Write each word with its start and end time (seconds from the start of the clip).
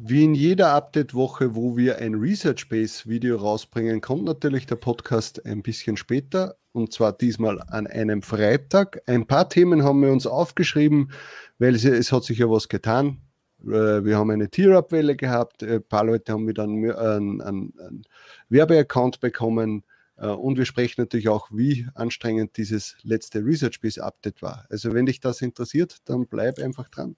Wie 0.00 0.22
in 0.22 0.34
jeder 0.34 0.74
Update-Woche, 0.74 1.56
wo 1.56 1.76
wir 1.76 1.98
ein 1.98 2.14
Research-Base-Video 2.14 3.36
rausbringen, 3.36 4.00
kommt 4.00 4.22
natürlich 4.22 4.64
der 4.64 4.76
Podcast 4.76 5.44
ein 5.44 5.60
bisschen 5.60 5.96
später 5.96 6.56
und 6.70 6.92
zwar 6.92 7.12
diesmal 7.12 7.60
an 7.66 7.88
einem 7.88 8.22
Freitag. 8.22 9.02
Ein 9.06 9.26
paar 9.26 9.48
Themen 9.48 9.82
haben 9.82 10.00
wir 10.00 10.12
uns 10.12 10.28
aufgeschrieben, 10.28 11.10
weil 11.58 11.74
es, 11.74 11.84
es 11.84 12.12
hat 12.12 12.22
sich 12.22 12.38
ja 12.38 12.48
was 12.48 12.68
getan. 12.68 13.22
Äh, 13.64 14.04
wir 14.04 14.16
haben 14.16 14.30
eine 14.30 14.48
Tier-Up-Welle 14.48 15.16
gehabt, 15.16 15.64
ein 15.64 15.82
paar 15.82 16.04
Leute 16.04 16.32
haben 16.32 16.46
wieder 16.46 16.62
einen, 16.62 16.92
einen, 16.92 17.40
einen 17.40 18.02
Werbeaccount 18.50 19.18
bekommen 19.18 19.82
äh, 20.16 20.28
und 20.28 20.58
wir 20.58 20.64
sprechen 20.64 21.00
natürlich 21.00 21.28
auch, 21.28 21.48
wie 21.50 21.88
anstrengend 21.94 22.56
dieses 22.56 22.96
letzte 23.02 23.44
Research-Base-Update 23.44 24.42
war. 24.42 24.64
Also 24.70 24.94
wenn 24.94 25.06
dich 25.06 25.18
das 25.18 25.42
interessiert, 25.42 25.96
dann 26.04 26.28
bleib 26.28 26.60
einfach 26.60 26.88
dran. 26.88 27.16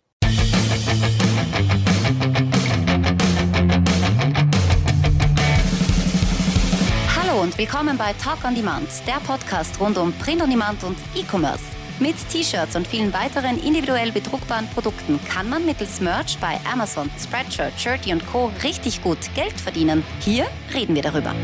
Und 7.51 7.59
willkommen 7.59 7.99
bei 7.99 8.13
Talk 8.13 8.45
on 8.45 8.55
Demand, 8.55 8.89
der 9.09 9.19
Podcast 9.27 9.81
rund 9.81 9.99
um 9.99 10.13
Print 10.13 10.41
on 10.41 10.51
Demand 10.51 10.85
und 10.85 10.97
E-Commerce. 11.17 11.65
Mit 11.99 12.15
T-Shirts 12.29 12.77
und 12.77 12.87
vielen 12.87 13.13
weiteren 13.13 13.59
individuell 13.61 14.13
bedruckbaren 14.13 14.69
Produkten 14.69 15.19
kann 15.25 15.49
man 15.49 15.67
mittels 15.67 16.01
Merch 16.01 16.39
bei 16.39 16.61
Amazon, 16.73 17.11
Spreadshirt, 17.19 17.73
Shirty 17.77 18.13
und 18.13 18.25
Co. 18.27 18.53
richtig 18.63 19.03
gut 19.03 19.19
Geld 19.35 19.61
verdienen. 19.61 20.05
Hier 20.21 20.47
reden 20.73 20.95
wir 20.95 21.03
darüber. 21.03 21.35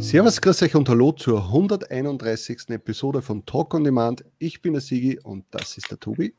Servus, 0.00 0.40
grüß 0.40 0.62
euch 0.62 0.74
und 0.74 0.88
hallo 0.88 1.12
zur 1.12 1.44
131. 1.44 2.70
Episode 2.70 3.20
von 3.20 3.44
Talk 3.44 3.74
on 3.74 3.84
Demand. 3.84 4.24
Ich 4.38 4.62
bin 4.62 4.72
der 4.72 4.80
Sigi 4.80 5.20
und 5.22 5.44
das 5.50 5.76
ist 5.76 5.90
der 5.90 6.00
Tobi. 6.00 6.34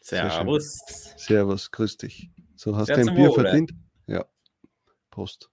Servus. 0.00 0.78
Servus, 1.16 1.72
grüß 1.72 1.96
dich. 1.96 2.30
So, 2.54 2.76
hast 2.76 2.88
du 2.88 2.94
ein 2.94 3.06
Bier 3.06 3.30
Wohle. 3.30 3.32
verdient? 3.32 3.72
Ja. 4.06 4.24
Prost. 5.16 5.48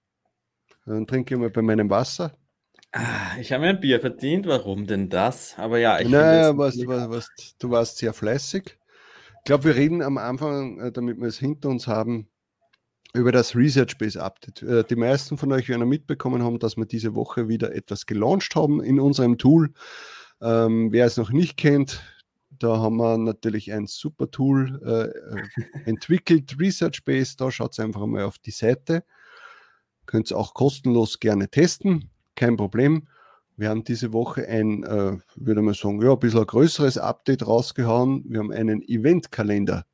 Dann 0.84 1.06
trinke 1.06 1.34
ich 1.34 1.40
mal 1.40 1.48
bei 1.48 1.62
meinem 1.62 1.88
Wasser. 1.88 2.36
Ah, 2.92 3.38
ich 3.40 3.50
habe 3.50 3.62
mir 3.62 3.70
ein 3.70 3.80
Bier 3.80 3.98
verdient. 3.98 4.46
Warum 4.46 4.86
denn 4.86 5.08
das? 5.08 5.54
Aber 5.56 5.78
ja, 5.78 5.98
ich 5.98 6.08
naja, 6.08 6.56
was, 6.58 6.76
was, 6.86 7.08
was, 7.08 7.28
du 7.58 7.70
warst 7.70 7.96
sehr 7.96 8.12
fleißig. 8.12 8.64
Ich 8.66 9.44
glaube, 9.46 9.64
wir 9.64 9.74
reden 9.74 10.02
am 10.02 10.18
Anfang, 10.18 10.78
äh, 10.80 10.92
damit 10.92 11.18
wir 11.18 11.28
es 11.28 11.38
hinter 11.38 11.70
uns 11.70 11.86
haben, 11.86 12.28
über 13.14 13.32
das 13.32 13.56
Research 13.56 13.96
Base 13.96 14.22
Update. 14.22 14.62
Äh, 14.62 14.84
die 14.84 14.96
meisten 14.96 15.38
von 15.38 15.50
euch 15.52 15.70
werden 15.70 15.88
mitbekommen 15.88 16.42
haben, 16.42 16.58
dass 16.58 16.76
wir 16.76 16.84
diese 16.84 17.14
Woche 17.14 17.48
wieder 17.48 17.74
etwas 17.74 18.04
gelauncht 18.04 18.54
haben 18.54 18.82
in 18.82 19.00
unserem 19.00 19.38
Tool. 19.38 19.72
Ähm, 20.42 20.92
wer 20.92 21.06
es 21.06 21.16
noch 21.16 21.30
nicht 21.30 21.56
kennt, 21.56 22.02
da 22.50 22.76
haben 22.80 22.98
wir 22.98 23.16
natürlich 23.16 23.72
ein 23.72 23.86
super 23.86 24.30
Tool 24.30 24.78
äh, 24.84 25.36
äh 25.38 25.44
entwickelt, 25.86 26.54
Research 26.60 27.02
Base. 27.02 27.34
Da 27.38 27.50
schaut 27.50 27.80
einfach 27.80 28.04
mal 28.04 28.24
auf 28.24 28.36
die 28.36 28.50
Seite. 28.50 29.04
Könnt 30.06 30.30
ihr 30.30 30.38
auch 30.38 30.54
kostenlos 30.54 31.20
gerne 31.20 31.48
testen, 31.48 32.10
kein 32.34 32.56
Problem. 32.56 33.08
Wir 33.56 33.68
haben 33.68 33.84
diese 33.84 34.12
Woche 34.12 34.48
ein, 34.48 34.82
äh, 34.82 35.16
würde 35.36 35.62
man 35.62 35.74
sagen, 35.74 36.02
ja, 36.02 36.12
ein 36.12 36.18
bisschen 36.18 36.40
ein 36.40 36.46
größeres 36.46 36.98
Update 36.98 37.46
rausgehauen. 37.46 38.24
Wir 38.26 38.40
haben 38.40 38.50
einen 38.50 38.82
Eventkalender 38.82 39.86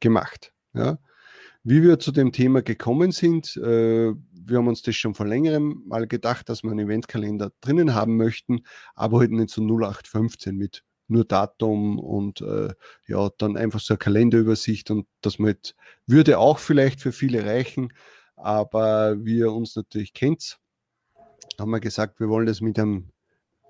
gemacht. 0.00 0.52
Ja. 0.74 0.98
Wie 1.62 1.82
wir 1.82 1.98
zu 1.98 2.12
dem 2.12 2.32
Thema 2.32 2.62
gekommen 2.62 3.12
sind, 3.12 3.56
äh, 3.56 4.12
wir 4.48 4.58
haben 4.58 4.68
uns 4.68 4.82
das 4.82 4.96
schon 4.96 5.14
vor 5.14 5.26
längerem 5.26 5.82
mal 5.86 6.06
gedacht, 6.06 6.48
dass 6.48 6.62
wir 6.62 6.70
einen 6.70 6.86
Eventkalender 6.86 7.52
drinnen 7.60 7.94
haben 7.94 8.16
möchten, 8.16 8.62
aber 8.94 9.20
halt 9.20 9.30
nicht 9.30 9.50
so 9.50 9.62
0815 9.62 10.56
mit 10.56 10.82
nur 11.08 11.24
Datum 11.24 11.98
und 11.98 12.40
äh, 12.40 12.70
ja, 13.06 13.30
dann 13.38 13.56
einfach 13.56 13.80
so 13.80 13.94
eine 13.94 13.98
Kalenderübersicht 13.98 14.90
und 14.90 15.06
das 15.20 15.38
mit, 15.38 15.74
würde 16.06 16.38
auch 16.38 16.58
vielleicht 16.58 17.00
für 17.00 17.12
viele 17.12 17.44
reichen, 17.44 17.92
aber 18.38 19.24
wie 19.24 19.38
ihr 19.38 19.52
uns 19.52 19.76
natürlich 19.76 20.12
kennt, 20.12 20.58
haben 21.58 21.70
wir 21.70 21.80
gesagt, 21.80 22.20
wir 22.20 22.28
wollen 22.28 22.46
das 22.46 22.60
mit 22.60 22.78
einem 22.78 23.10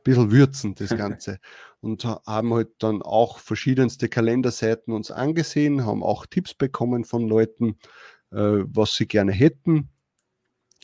bisschen 0.05 0.31
würzen, 0.31 0.75
das 0.75 0.91
Ganze. 0.97 1.39
und 1.81 2.05
haben 2.05 2.55
halt 2.55 2.71
dann 2.79 3.03
auch 3.03 3.39
verschiedenste 3.39 4.09
Kalenderseiten 4.09 4.93
uns 4.93 5.11
angesehen, 5.11 5.85
haben 5.85 6.03
auch 6.03 6.27
Tipps 6.27 6.55
bekommen 6.55 7.05
von 7.05 7.29
Leuten, 7.29 7.79
äh, 8.31 8.65
was 8.65 8.95
sie 8.95 9.07
gerne 9.07 9.33
hätten. 9.33 9.91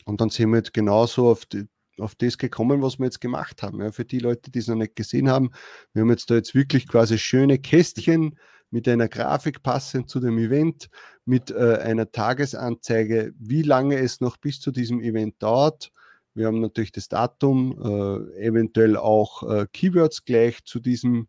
Und 0.05 0.21
dann 0.21 0.29
sind 0.29 0.51
wir 0.51 0.57
jetzt 0.57 0.73
genauso 0.73 1.29
auf 1.29 1.45
die, 1.45 1.67
auf 1.97 2.15
das 2.15 2.37
gekommen, 2.37 2.81
was 2.81 2.99
wir 2.99 3.05
jetzt 3.05 3.21
gemacht 3.21 3.63
haben. 3.63 3.81
Ja, 3.81 3.91
für 3.91 4.05
die 4.05 4.19
Leute, 4.19 4.51
die 4.51 4.59
es 4.59 4.67
noch 4.67 4.75
nicht 4.75 4.95
gesehen 4.95 5.29
haben, 5.29 5.51
wir 5.93 6.01
haben 6.01 6.09
jetzt 6.09 6.29
da 6.29 6.35
jetzt 6.35 6.53
wirklich 6.53 6.87
quasi 6.87 7.17
schöne 7.17 7.57
Kästchen 7.57 8.37
mit 8.71 8.87
einer 8.87 9.07
Grafik 9.07 9.63
passend 9.63 10.09
zu 10.09 10.19
dem 10.19 10.37
Event, 10.37 10.89
mit 11.25 11.51
äh, 11.51 11.77
einer 11.77 12.11
Tagesanzeige, 12.11 13.33
wie 13.39 13.61
lange 13.61 13.97
es 13.97 14.21
noch 14.21 14.37
bis 14.37 14.59
zu 14.59 14.71
diesem 14.71 15.01
Event 15.01 15.41
dauert. 15.41 15.91
Wir 16.33 16.47
haben 16.47 16.59
natürlich 16.59 16.91
das 16.91 17.07
Datum, 17.07 17.79
äh, 17.81 18.45
eventuell 18.45 18.97
auch 18.97 19.43
äh, 19.49 19.67
Keywords 19.71 20.25
gleich 20.25 20.63
zu 20.65 20.79
diesem, 20.79 21.27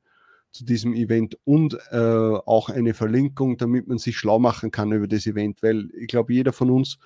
zu 0.51 0.65
diesem 0.65 0.95
Event 0.95 1.39
und 1.45 1.79
äh, 1.91 1.97
auch 1.99 2.69
eine 2.69 2.95
Verlinkung, 2.95 3.57
damit 3.57 3.87
man 3.87 3.99
sich 3.99 4.17
schlau 4.17 4.39
machen 4.39 4.71
kann 4.71 4.93
über 4.93 5.07
das 5.07 5.27
Event, 5.27 5.63
weil 5.63 5.89
ich 5.95 6.09
glaube, 6.09 6.33
jeder 6.33 6.53
von 6.53 6.71
uns 6.71 6.99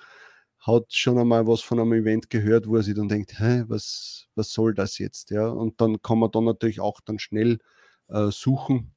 hat 0.59 0.93
schon 0.93 1.17
einmal 1.17 1.47
was 1.47 1.61
von 1.61 1.79
einem 1.79 1.93
Event 1.93 2.29
gehört, 2.29 2.67
wo 2.67 2.75
er 2.77 2.83
sich 2.83 2.95
dann 2.95 3.09
denkt, 3.09 3.39
Hä, 3.39 3.63
was, 3.67 4.27
was 4.35 4.51
soll 4.51 4.73
das 4.73 4.97
jetzt? 4.97 5.31
Ja? 5.31 5.47
Und 5.49 5.81
dann 5.81 6.01
kann 6.01 6.19
man 6.19 6.31
dann 6.31 6.45
natürlich 6.45 6.79
auch 6.79 7.01
dann 7.01 7.19
schnell 7.19 7.59
äh, 8.09 8.31
suchen 8.31 8.93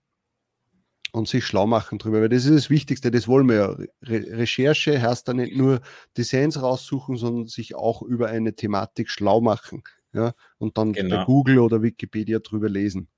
und 1.15 1.29
sich 1.29 1.45
schlau 1.45 1.67
machen 1.67 1.99
drüber, 1.99 2.21
weil 2.21 2.29
das 2.29 2.45
ist 2.45 2.55
das 2.55 2.71
Wichtigste, 2.71 3.13
das 3.13 3.29
wollen 3.29 3.49
wir 3.49 3.55
ja. 3.55 3.69
Re 4.03 4.39
Recherche 4.39 5.01
heißt 5.01 5.29
dann 5.29 5.37
nicht 5.37 5.57
nur 5.57 5.81
Designs 6.19 6.61
raussuchen, 6.61 7.17
sondern 7.17 7.47
sich 7.47 7.77
auch 7.77 8.03
über 8.03 8.29
eine 8.29 8.55
Thematik 8.55 9.09
schlau 9.09 9.41
machen. 9.41 9.85
Ja? 10.13 10.33
Und 10.59 10.77
dann 10.77 10.93
genau. 10.93 11.19
bei 11.19 11.25
Google 11.25 11.61
oder 11.61 11.83
Wikipedia 11.83 12.41
drüber 12.41 12.69
lesen. 12.69 13.09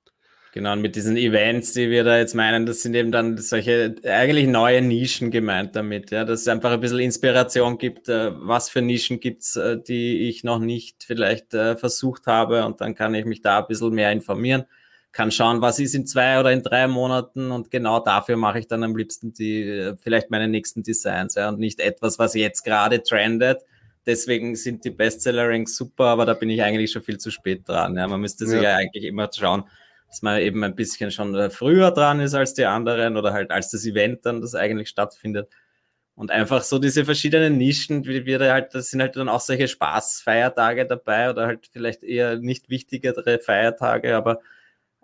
Genau, 0.52 0.74
und 0.74 0.82
mit 0.82 0.94
diesen 0.94 1.16
Events, 1.16 1.72
die 1.72 1.90
wir 1.90 2.04
da 2.04 2.18
jetzt 2.18 2.34
meinen, 2.34 2.66
das 2.66 2.82
sind 2.82 2.94
eben 2.94 3.12
dann 3.12 3.38
solche 3.38 3.94
eigentlich 4.04 4.46
neue 4.46 4.82
Nischen 4.82 5.30
gemeint 5.30 5.74
damit, 5.74 6.10
ja, 6.10 6.24
dass 6.24 6.40
es 6.42 6.48
einfach 6.48 6.72
ein 6.72 6.80
bisschen 6.80 7.00
Inspiration 7.00 7.78
gibt, 7.78 8.08
äh, 8.08 8.32
was 8.34 8.70
für 8.70 8.80
Nischen 8.82 9.20
gibt's, 9.20 9.56
äh, 9.56 9.78
die 9.78 10.28
ich 10.28 10.44
noch 10.44 10.58
nicht 10.58 11.04
vielleicht 11.04 11.52
äh, 11.52 11.76
versucht 11.76 12.26
habe 12.26 12.64
und 12.64 12.80
dann 12.80 12.94
kann 12.94 13.14
ich 13.14 13.26
mich 13.26 13.42
da 13.42 13.58
ein 13.58 13.66
bisschen 13.68 13.94
mehr 13.94 14.12
informieren, 14.12 14.64
kann 15.16 15.30
schauen, 15.30 15.62
was 15.62 15.78
ist 15.78 15.94
in 15.94 16.06
zwei 16.06 16.38
oder 16.38 16.52
in 16.52 16.62
drei 16.62 16.86
Monaten 16.86 17.50
und 17.50 17.70
genau 17.70 18.00
dafür 18.00 18.36
mache 18.36 18.58
ich 18.58 18.66
dann 18.66 18.84
am 18.84 18.94
liebsten 18.94 19.32
die, 19.32 19.94
vielleicht 20.02 20.30
meine 20.30 20.46
nächsten 20.46 20.82
Designs, 20.82 21.36
ja, 21.36 21.48
und 21.48 21.58
nicht 21.58 21.80
etwas, 21.80 22.18
was 22.18 22.34
jetzt 22.34 22.64
gerade 22.64 23.02
trendet, 23.02 23.62
deswegen 24.04 24.56
sind 24.56 24.84
die 24.84 24.90
Bestseller-Ranks 24.90 25.74
super, 25.74 26.04
aber 26.04 26.26
da 26.26 26.34
bin 26.34 26.50
ich 26.50 26.62
eigentlich 26.62 26.92
schon 26.92 27.00
viel 27.00 27.16
zu 27.16 27.30
spät 27.30 27.66
dran. 27.66 27.96
Ja. 27.96 28.06
Man 28.06 28.20
müsste 28.20 28.46
sich 28.46 28.60
ja. 28.60 28.72
ja 28.72 28.76
eigentlich 28.76 29.04
immer 29.04 29.30
schauen, 29.34 29.64
dass 30.06 30.20
man 30.20 30.38
eben 30.38 30.62
ein 30.64 30.76
bisschen 30.76 31.10
schon 31.10 31.34
äh, 31.34 31.48
früher 31.48 31.92
dran 31.92 32.20
ist 32.20 32.34
als 32.34 32.52
die 32.52 32.66
anderen 32.66 33.16
oder 33.16 33.32
halt 33.32 33.50
als 33.50 33.70
das 33.70 33.86
Event 33.86 34.26
dann, 34.26 34.42
das 34.42 34.54
eigentlich 34.54 34.90
stattfindet. 34.90 35.48
Und 36.14 36.30
einfach 36.30 36.62
so 36.62 36.78
diese 36.78 37.06
verschiedenen 37.06 37.56
Nischen, 37.56 38.04
wie 38.04 38.26
wir 38.26 38.38
da 38.38 38.52
halt, 38.52 38.74
das 38.74 38.90
sind 38.90 39.00
halt 39.00 39.16
dann 39.16 39.30
auch 39.30 39.40
solche 39.40 39.66
Spaßfeiertage 39.66 40.84
dabei 40.84 41.30
oder 41.30 41.46
halt 41.46 41.70
vielleicht 41.72 42.02
eher 42.02 42.36
nicht 42.36 42.68
wichtigere 42.68 43.38
Feiertage, 43.38 44.14
aber 44.14 44.40
äh, 44.40 44.55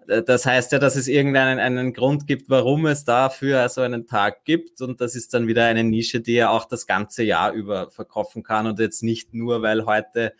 das 0.07 0.47
heißt 0.47 0.73
ja, 0.73 0.79
dass 0.79 0.97
es 0.97 1.09
irgendeinen 1.09 1.59
einen 1.59 1.93
Grund 1.93 2.27
gibt, 2.27 2.51
warum 2.51 2.87
es 2.87 3.05
dafür 3.05 3.69
so 3.69 3.81
einen 3.81 4.07
Tag 4.07 4.45
gibt. 4.45 4.81
Und 4.81 5.01
das 5.01 5.15
ist 5.15 5.35
dann 5.35 5.47
wieder 5.47 5.65
eine 5.65 5.85
Nische, 5.85 6.21
die 6.21 6.35
er 6.35 6.51
auch 6.51 6.65
das 6.65 6.87
ganze 6.87 7.23
Jahr 7.23 7.53
über 7.53 7.91
verkaufen 7.91 8.43
kann 8.43 8.67
und 8.67 8.79
jetzt 8.79 9.03
nicht 9.03 9.35
nur, 9.35 9.63
weil 9.63 9.87
heute 9.87 10.35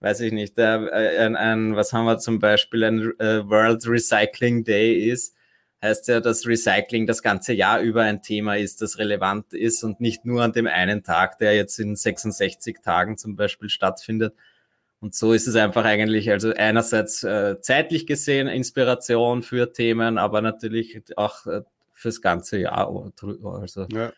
weiß 0.00 0.20
ich 0.20 0.32
nicht, 0.32 0.58
äh, 0.58 1.18
ein, 1.18 1.36
ein, 1.36 1.76
was 1.76 1.92
haben 1.92 2.04
wir 2.04 2.18
zum 2.18 2.38
Beispiel, 2.38 2.84
ein 2.84 3.18
äh, 3.18 3.48
World 3.48 3.86
Recycling 3.86 4.64
Day 4.64 5.10
ist, 5.10 5.34
heißt 5.82 6.08
ja, 6.08 6.20
dass 6.20 6.46
Recycling 6.46 7.06
das 7.06 7.22
ganze 7.22 7.52
Jahr 7.52 7.80
über 7.80 8.02
ein 8.02 8.22
Thema 8.22 8.56
ist, 8.56 8.82
das 8.82 8.98
relevant 8.98 9.52
ist 9.52 9.82
und 9.84 10.00
nicht 10.00 10.24
nur 10.24 10.42
an 10.42 10.52
dem 10.52 10.66
einen 10.66 11.02
Tag, 11.02 11.38
der 11.38 11.54
jetzt 11.54 11.78
in 11.78 11.96
66 11.96 12.78
Tagen 12.82 13.16
zum 13.18 13.36
Beispiel 13.36 13.68
stattfindet. 13.68 14.34
Und 15.06 15.14
so 15.14 15.32
ist 15.32 15.46
es 15.46 15.56
einfach 15.56 15.84
eigentlich, 15.84 16.30
also 16.30 16.52
einerseits 16.52 17.22
äh, 17.22 17.60
zeitlich 17.60 18.06
gesehen 18.06 18.48
Inspiration 18.48 19.42
für 19.42 19.72
Themen, 19.72 20.18
aber 20.18 20.42
natürlich 20.42 21.00
auch 21.16 21.46
äh, 21.46 21.62
fürs 21.92 22.20
ganze 22.20 22.58
Jahr. 22.58 23.12
Also 23.62 23.86
ja 23.90 24.12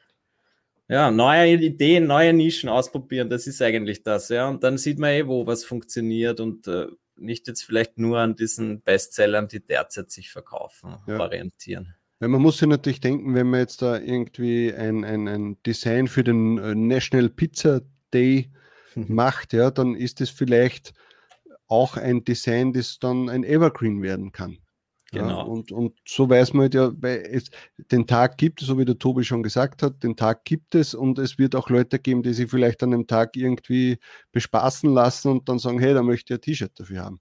ja, 0.88 1.10
neue 1.10 1.54
Ideen, 1.54 2.06
neue 2.06 2.32
Nischen 2.32 2.68
ausprobieren, 2.68 3.28
das 3.28 3.46
ist 3.46 3.60
eigentlich 3.60 4.02
das, 4.02 4.30
ja. 4.30 4.48
Und 4.48 4.64
dann 4.64 4.78
sieht 4.78 4.98
man 4.98 5.10
eh, 5.10 5.26
wo 5.26 5.46
was 5.46 5.64
funktioniert 5.64 6.40
und 6.40 6.66
äh, 6.66 6.86
nicht 7.16 7.46
jetzt 7.46 7.62
vielleicht 7.62 7.98
nur 7.98 8.18
an 8.18 8.36
diesen 8.36 8.80
Bestsellern, 8.80 9.48
die 9.48 9.60
derzeit 9.60 10.10
sich 10.10 10.30
verkaufen, 10.30 10.96
ja. 11.06 11.20
orientieren. 11.20 11.94
Ja, 12.20 12.28
man 12.28 12.40
muss 12.40 12.58
sich 12.58 12.68
natürlich 12.68 13.00
denken, 13.00 13.34
wenn 13.34 13.50
man 13.50 13.60
jetzt 13.60 13.82
da 13.82 13.98
irgendwie 13.98 14.72
ein, 14.72 15.04
ein, 15.04 15.28
ein 15.28 15.62
Design 15.64 16.08
für 16.08 16.24
den 16.24 16.58
äh, 16.58 16.74
National 16.74 17.28
Pizza 17.28 17.82
Day. 18.12 18.50
macht, 19.08 19.52
ja, 19.52 19.70
dann 19.70 19.94
ist 19.94 20.20
es 20.20 20.30
vielleicht 20.30 20.94
auch 21.66 21.96
ein 21.96 22.24
Design, 22.24 22.72
das 22.72 22.98
dann 22.98 23.28
ein 23.28 23.44
Evergreen 23.44 24.02
werden 24.02 24.32
kann. 24.32 24.58
Genau. 25.10 25.28
Ja, 25.28 25.42
und, 25.42 25.72
und 25.72 25.94
so 26.06 26.28
weiß 26.28 26.52
man 26.52 26.64
halt 26.64 26.74
ja, 26.74 26.92
es, 27.02 27.50
den 27.90 28.06
Tag 28.06 28.36
gibt 28.36 28.60
es, 28.60 28.68
so 28.68 28.76
wie 28.78 28.84
der 28.84 28.98
Tobi 28.98 29.24
schon 29.24 29.42
gesagt 29.42 29.82
hat, 29.82 30.02
den 30.02 30.16
Tag 30.16 30.44
gibt 30.44 30.74
es 30.74 30.94
und 30.94 31.18
es 31.18 31.38
wird 31.38 31.56
auch 31.56 31.70
Leute 31.70 31.98
geben, 31.98 32.22
die 32.22 32.34
sich 32.34 32.50
vielleicht 32.50 32.82
an 32.82 32.90
dem 32.90 33.06
Tag 33.06 33.34
irgendwie 33.34 33.98
bespaßen 34.32 34.92
lassen 34.92 35.30
und 35.30 35.48
dann 35.48 35.58
sagen, 35.58 35.78
hey, 35.78 35.94
da 35.94 36.02
möchte 36.02 36.34
ich 36.34 36.38
ein 36.38 36.42
T-Shirt 36.42 36.72
dafür 36.78 37.04
haben. 37.04 37.20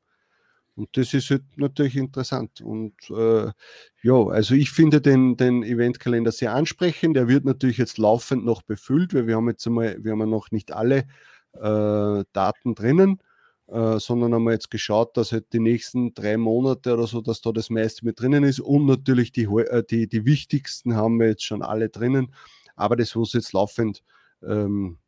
Und 0.75 0.95
das 0.95 1.13
ist 1.13 1.29
halt 1.31 1.43
natürlich 1.55 1.95
interessant. 1.95 2.61
Und 2.61 2.93
äh, 3.09 3.51
ja, 4.03 4.27
also 4.27 4.53
ich 4.53 4.69
finde 4.69 5.01
den, 5.01 5.35
den 5.37 5.63
Eventkalender 5.63 6.31
sehr 6.31 6.53
ansprechend. 6.53 7.15
Der 7.15 7.27
wird 7.27 7.45
natürlich 7.45 7.77
jetzt 7.77 7.97
laufend 7.97 8.45
noch 8.45 8.61
befüllt, 8.61 9.13
weil 9.15 9.25
wir 9.25 9.37
haben 9.37 9.49
jetzt 9.49 9.65
einmal, 9.65 9.97
wir 10.03 10.11
haben 10.11 10.19
ja 10.19 10.27
noch 10.27 10.51
nicht 10.51 10.71
alle 10.71 11.07
äh, 11.61 12.23
Daten 12.33 12.75
drinnen. 12.75 13.21
Äh, 13.69 13.99
sondern 13.99 14.33
haben 14.33 14.45
wir 14.45 14.53
jetzt 14.53 14.71
geschaut, 14.71 15.17
dass 15.17 15.33
halt 15.33 15.51
die 15.51 15.59
nächsten 15.59 16.13
drei 16.13 16.37
Monate 16.37 16.93
oder 16.93 17.05
so, 17.05 17.19
dass 17.19 17.41
da 17.41 17.51
das 17.51 17.69
meiste 17.69 18.05
mit 18.05 18.17
drinnen 18.17 18.45
ist 18.45 18.61
und 18.61 18.85
natürlich 18.85 19.33
die, 19.33 19.43
äh, 19.43 19.83
die, 19.83 20.07
die 20.07 20.23
wichtigsten 20.23 20.95
haben 20.95 21.19
wir 21.19 21.27
jetzt 21.27 21.43
schon 21.43 21.61
alle 21.61 21.89
drinnen, 21.89 22.33
aber 22.77 22.95
das 22.95 23.13
muss 23.13 23.33
jetzt 23.33 23.51
laufend 23.51 24.03
ähm, 24.41 24.99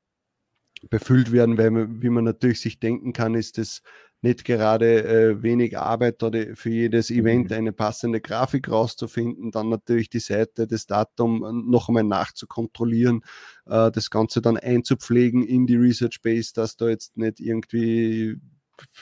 befüllt 0.90 1.31
werden, 1.31 1.58
weil 1.58 1.72
man, 1.72 2.02
wie 2.02 2.10
man 2.10 2.24
natürlich 2.24 2.62
sich 2.62 2.80
denken 2.80 3.14
kann, 3.14 3.36
ist 3.36 3.58
das 3.58 3.81
nicht 4.22 4.44
gerade 4.44 5.04
äh, 5.04 5.42
wenig 5.42 5.78
Arbeit, 5.78 6.22
oder 6.24 6.56
für 6.56 6.70
jedes 6.70 7.10
Event 7.10 7.52
mhm. 7.52 7.56
eine 7.56 7.72
passende 7.72 8.20
Grafik 8.20 8.70
rauszufinden, 8.70 9.52
dann 9.52 9.70
natürlich 9.70 10.10
die 10.10 10.20
Seite, 10.20 10.68
das 10.68 10.86
Datum 10.86 11.44
äh, 11.44 11.52
noch 11.54 11.88
einmal 11.88 12.04
nachzukontrollieren, 12.04 13.22
äh, 13.66 13.92
das 13.92 14.10
Ganze 14.10 14.42
dann 14.42 14.58
einzupflegen 14.58 15.44
in 15.44 15.68
die 15.68 15.78
Research 15.78 16.22
Base, 16.22 16.52
dass 16.54 16.76
da 16.76 16.90
jetzt 16.90 17.16
nicht 17.18 17.40
irgendwie 17.40 18.38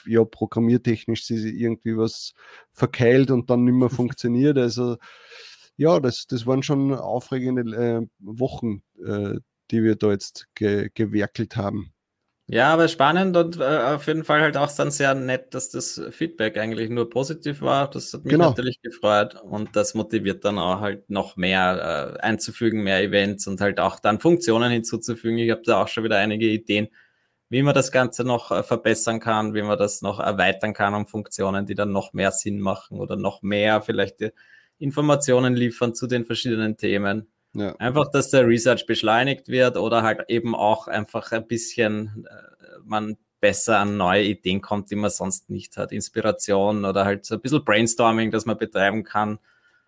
ja, 0.06 0.24
programmiertechnisch 0.24 1.30
irgendwie 1.30 1.98
was 1.98 2.34
verkeilt 2.72 3.32
und 3.32 3.50
dann 3.50 3.64
nicht 3.64 3.76
mehr 3.76 3.90
funktioniert. 3.90 4.58
Also 4.58 4.98
ja, 5.78 6.00
das, 6.00 6.26
das 6.28 6.46
waren 6.46 6.64
schon 6.64 6.94
aufregende 6.94 7.76
äh, 7.76 8.08
Wochen, 8.20 8.82
äh, 9.04 9.36
die 9.72 9.84
wir 9.84 9.96
da 9.96 10.12
jetzt 10.12 10.48
ge 10.56 10.90
gewerkelt 10.94 11.56
haben. 11.56 11.94
Ja, 12.50 12.74
aber 12.74 12.88
spannend 12.88 13.36
und 13.36 13.60
äh, 13.60 13.64
auf 13.64 14.08
jeden 14.08 14.24
Fall 14.24 14.40
halt 14.40 14.56
auch 14.56 14.72
dann 14.72 14.90
sehr 14.90 15.14
nett, 15.16 15.54
dass 15.54 15.70
das 15.70 16.02
Feedback 16.12 16.58
eigentlich 16.58 16.90
nur 16.90 17.10
positiv 17.10 17.62
war. 17.62 17.90
Das 17.90 18.14
hat 18.14 18.24
mich 18.24 18.32
genau. 18.32 18.50
natürlich 18.50 18.82
gefreut 18.82 19.36
und 19.36 19.76
das 19.76 19.96
motiviert 19.96 20.46
dann 20.46 20.58
auch 20.58 20.80
halt 20.80 21.10
noch 21.10 21.36
mehr 21.36 22.16
äh, 22.16 22.22
einzufügen, 22.22 22.84
mehr 22.84 23.04
Events 23.04 23.48
und 23.48 23.60
halt 23.60 23.82
auch 23.82 24.00
dann 24.00 24.22
Funktionen 24.22 24.72
hinzuzufügen. 24.72 25.38
Ich 25.40 25.52
habe 25.52 25.62
da 25.66 25.84
auch 25.84 25.90
schon 25.90 26.06
wieder 26.06 26.20
einige 26.20 26.48
Ideen, 26.48 26.88
wie 27.50 27.64
man 27.64 27.76
das 27.76 27.92
Ganze 27.92 28.24
noch 28.24 28.52
äh, 28.52 28.64
verbessern 28.64 29.20
kann, 29.20 29.54
wie 29.54 29.62
man 29.62 29.78
das 29.78 30.02
noch 30.02 30.22
erweitern 30.22 30.74
kann 30.74 30.94
um 30.94 31.06
Funktionen, 31.06 31.66
die 31.66 31.76
dann 31.76 31.92
noch 31.92 32.14
mehr 32.14 32.32
Sinn 32.32 32.62
machen 32.62 33.00
oder 33.00 33.18
noch 33.18 33.42
mehr 33.42 33.82
vielleicht 33.82 34.22
Informationen 34.80 35.54
liefern 35.54 35.94
zu 35.96 36.08
den 36.08 36.24
verschiedenen 36.24 36.78
Themen. 36.78 37.28
Ja. 37.58 37.76
Einfach, 37.78 38.12
dass 38.12 38.30
der 38.30 38.48
Research 38.48 38.86
beschleunigt 38.86 39.48
wird 39.48 39.78
oder 39.78 40.04
halt 40.04 40.30
eben 40.30 40.54
auch 40.54 40.88
einfach 40.88 41.32
ein 41.32 41.48
bisschen 41.48 42.28
äh, 42.30 42.80
man 42.84 43.18
besser 43.40 43.80
an 43.80 43.98
neue 43.98 44.24
Ideen 44.24 44.62
kommt, 44.62 44.92
die 44.92 44.96
man 44.96 45.10
sonst 45.10 45.50
nicht 45.50 45.76
hat. 45.76 45.92
Inspiration 45.92 46.86
oder 46.86 47.04
halt 47.04 47.26
so 47.26 47.36
ein 47.36 47.42
bisschen 47.42 47.66
Brainstorming, 47.66 48.30
das 48.30 48.46
man 48.46 48.58
betreiben 48.58 49.04
kann. 49.04 49.40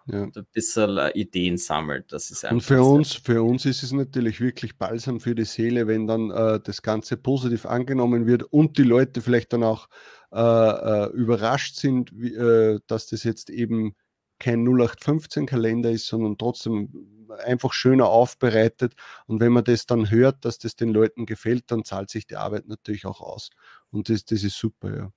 Ja. 0.08 0.24
Und 0.24 0.36
ein 0.36 0.48
bisschen 0.52 0.98
äh, 0.98 1.12
Ideen 1.12 1.58
sammelt. 1.58 2.12
Das 2.12 2.32
ist 2.32 2.44
und 2.46 2.62
für 2.62 2.82
uns, 2.82 3.14
für 3.14 3.44
uns 3.44 3.66
ist 3.66 3.84
es 3.84 3.92
natürlich 3.92 4.42
wirklich 4.42 4.76
balsam 4.80 5.20
für 5.20 5.36
die 5.36 5.46
Seele, 5.46 5.86
wenn 5.86 6.08
dann 6.08 6.32
äh, 6.32 6.60
das 6.60 6.82
Ganze 6.82 7.18
positiv 7.18 7.68
angenommen 7.68 8.26
wird 8.26 8.42
und 8.42 8.80
die 8.80 8.84
Leute 8.84 9.22
vielleicht 9.22 9.54
dann 9.54 9.62
auch 9.62 9.88
äh, 10.32 10.40
äh 10.40 11.12
überrascht 11.12 11.76
sind, 11.76 12.12
wie, 12.16 12.34
äh, 12.34 12.80
dass 12.88 13.06
das 13.06 13.24
jetzt 13.24 13.52
eben 13.52 13.94
kein 14.40 14.66
0815-Kalender 14.68 15.92
ist, 15.92 16.08
sondern 16.08 16.40
trotzdem 16.40 17.19
einfach 17.32 17.74
schöner 17.74 18.08
aufbereitet. 18.08 18.96
Und 19.28 19.40
wenn 19.40 19.52
man 19.52 19.64
das 19.64 19.86
dann 19.86 20.10
hört, 20.10 20.46
dass 20.46 20.58
das 20.58 20.76
den 20.76 20.90
Leuten 20.90 21.26
gefällt, 21.26 21.66
dann 21.72 21.84
zahlt 21.86 22.10
sich 22.10 22.28
die 22.28 22.38
Arbeit 22.38 22.68
natürlich 22.68 23.06
auch 23.06 23.22
aus. 23.22 23.50
Und 23.92 24.10
das, 24.10 24.26
das 24.26 24.44
ist 24.44 24.58
super, 24.58 24.96
ja. 24.96 25.12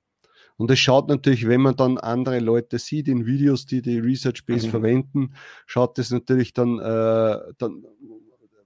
Und 0.56 0.70
es 0.70 0.78
schaut 0.78 1.08
natürlich, 1.08 1.48
wenn 1.48 1.60
man 1.60 1.76
dann 1.76 1.98
andere 1.98 2.38
Leute 2.38 2.78
sieht 2.78 3.08
in 3.08 3.26
Videos, 3.26 3.66
die 3.66 3.82
die 3.82 3.98
Research 3.98 4.44
Base 4.46 4.66
mhm. 4.66 4.70
verwenden, 4.70 5.34
schaut 5.66 5.98
das 5.98 6.10
natürlich 6.10 6.52
dann, 6.52 6.78
äh, 6.78 7.38
dann, 7.58 7.84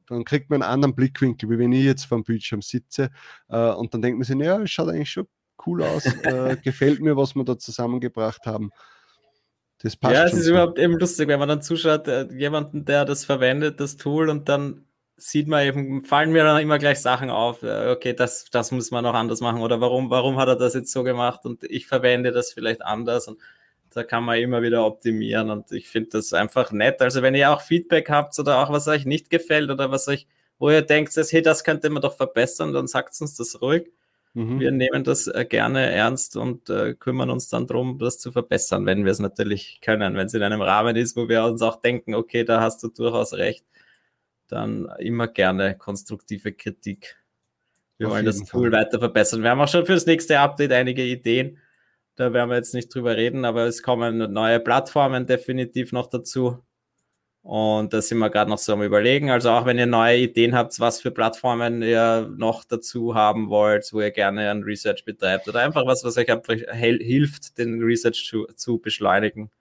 dann 0.06 0.24
kriegt 0.24 0.50
man 0.50 0.62
einen 0.62 0.72
anderen 0.72 0.94
Blickwinkel, 0.94 1.48
wie 1.48 1.58
wenn 1.58 1.72
ich 1.72 1.84
jetzt 1.84 2.04
vom 2.04 2.24
Bildschirm 2.24 2.62
sitze. 2.62 3.10
Äh, 3.48 3.70
und 3.70 3.94
dann 3.94 4.02
denkt 4.02 4.18
man 4.18 4.24
sich, 4.24 4.36
ja, 4.36 4.60
es 4.60 4.70
schaut 4.70 4.88
eigentlich 4.88 5.10
schon 5.10 5.26
cool 5.66 5.82
aus, 5.82 6.04
äh, 6.04 6.56
gefällt 6.62 7.00
mir, 7.00 7.16
was 7.16 7.34
wir 7.34 7.44
da 7.44 7.58
zusammengebracht 7.58 8.46
haben. 8.46 8.70
Das 9.82 9.96
passt 9.96 10.14
ja, 10.14 10.24
es 10.24 10.32
ist 10.34 10.44
so. 10.46 10.52
überhaupt 10.52 10.78
eben 10.78 10.98
lustig, 10.98 11.28
wenn 11.28 11.38
man 11.38 11.48
dann 11.48 11.62
zuschaut, 11.62 12.08
äh, 12.08 12.26
jemanden, 12.32 12.84
der 12.84 13.04
das 13.04 13.24
verwendet, 13.24 13.80
das 13.80 13.96
Tool, 13.96 14.30
und 14.30 14.48
dann 14.48 14.86
sieht 15.16 15.48
man 15.48 15.64
eben, 15.64 16.04
fallen 16.04 16.32
mir 16.32 16.44
dann 16.44 16.60
immer 16.60 16.78
gleich 16.78 17.00
Sachen 17.00 17.30
auf, 17.30 17.62
äh, 17.62 17.90
okay, 17.90 18.12
das, 18.12 18.46
das 18.50 18.70
muss 18.70 18.90
man 18.90 19.04
noch 19.04 19.14
anders 19.14 19.40
machen 19.40 19.62
oder 19.62 19.80
warum, 19.80 20.10
warum 20.10 20.36
hat 20.38 20.48
er 20.48 20.56
das 20.56 20.74
jetzt 20.74 20.92
so 20.92 21.04
gemacht 21.04 21.44
und 21.44 21.64
ich 21.64 21.86
verwende 21.86 22.32
das 22.32 22.52
vielleicht 22.52 22.82
anders 22.82 23.26
und 23.28 23.38
da 23.90 24.04
kann 24.04 24.24
man 24.24 24.38
immer 24.38 24.60
wieder 24.60 24.84
optimieren 24.84 25.48
und 25.50 25.72
ich 25.72 25.88
finde 25.88 26.10
das 26.12 26.34
einfach 26.34 26.70
nett. 26.70 27.00
Also 27.00 27.22
wenn 27.22 27.34
ihr 27.34 27.50
auch 27.50 27.62
Feedback 27.62 28.10
habt 28.10 28.38
oder 28.38 28.58
auch 28.58 28.70
was 28.70 28.88
euch 28.88 29.06
nicht 29.06 29.30
gefällt 29.30 29.70
oder 29.70 29.90
was 29.90 30.06
euch, 30.06 30.26
wo 30.58 30.70
ihr 30.70 30.82
denkt, 30.82 31.16
hey, 31.16 31.42
das 31.42 31.64
könnte 31.64 31.88
man 31.88 32.02
doch 32.02 32.14
verbessern, 32.14 32.74
dann 32.74 32.88
sagt 32.88 33.18
uns 33.20 33.36
das 33.36 33.62
ruhig. 33.62 33.90
Mhm. 34.36 34.60
Wir 34.60 34.70
nehmen 34.70 35.02
das 35.02 35.28
äh, 35.28 35.46
gerne 35.48 35.90
ernst 35.90 36.36
und 36.36 36.68
äh, 36.68 36.92
kümmern 36.92 37.30
uns 37.30 37.48
dann 37.48 37.66
darum, 37.66 37.98
das 37.98 38.18
zu 38.18 38.32
verbessern, 38.32 38.84
wenn 38.84 39.06
wir 39.06 39.12
es 39.12 39.18
natürlich 39.18 39.80
können. 39.80 40.14
Wenn 40.14 40.26
es 40.26 40.34
in 40.34 40.42
einem 40.42 40.60
Rahmen 40.60 40.94
ist, 40.94 41.16
wo 41.16 41.26
wir 41.30 41.44
uns 41.44 41.62
auch 41.62 41.80
denken, 41.80 42.14
okay, 42.14 42.44
da 42.44 42.60
hast 42.60 42.82
du 42.82 42.88
durchaus 42.88 43.32
recht, 43.32 43.64
dann 44.46 44.90
immer 44.98 45.26
gerne 45.26 45.74
konstruktive 45.74 46.52
Kritik. 46.52 47.16
Wir 47.96 48.08
Auf 48.08 48.12
wollen 48.12 48.26
das 48.26 48.44
Tool 48.44 48.70
Fall. 48.70 48.80
weiter 48.84 48.98
verbessern. 48.98 49.42
Wir 49.42 49.48
haben 49.48 49.60
auch 49.62 49.68
schon 49.68 49.86
für 49.86 49.94
das 49.94 50.04
nächste 50.04 50.38
Update 50.38 50.72
einige 50.72 51.02
Ideen. 51.02 51.56
Da 52.14 52.34
werden 52.34 52.50
wir 52.50 52.56
jetzt 52.56 52.74
nicht 52.74 52.94
drüber 52.94 53.16
reden, 53.16 53.46
aber 53.46 53.64
es 53.64 53.82
kommen 53.82 54.18
neue 54.34 54.60
Plattformen 54.60 55.26
definitiv 55.26 55.92
noch 55.92 56.08
dazu. 56.08 56.58
Und 57.46 57.92
da 57.92 58.02
sind 58.02 58.18
wir 58.18 58.28
gerade 58.28 58.50
noch 58.50 58.58
so 58.58 58.72
am 58.72 58.82
Überlegen. 58.82 59.30
Also 59.30 59.50
auch 59.50 59.66
wenn 59.66 59.78
ihr 59.78 59.86
neue 59.86 60.18
Ideen 60.18 60.56
habt, 60.56 60.80
was 60.80 61.00
für 61.00 61.12
Plattformen 61.12 61.80
ihr 61.80 62.28
noch 62.36 62.64
dazu 62.64 63.14
haben 63.14 63.50
wollt, 63.50 63.88
wo 63.92 64.00
ihr 64.00 64.10
gerne 64.10 64.50
ein 64.50 64.64
Research 64.64 65.04
betreibt 65.04 65.46
oder 65.46 65.60
einfach 65.60 65.86
was, 65.86 66.02
was 66.02 66.16
euch 66.16 66.26
hilft, 66.72 67.56
den 67.56 67.80
Research 67.80 68.26
zu, 68.28 68.46
zu 68.56 68.78
beschleunigen. 68.78 69.52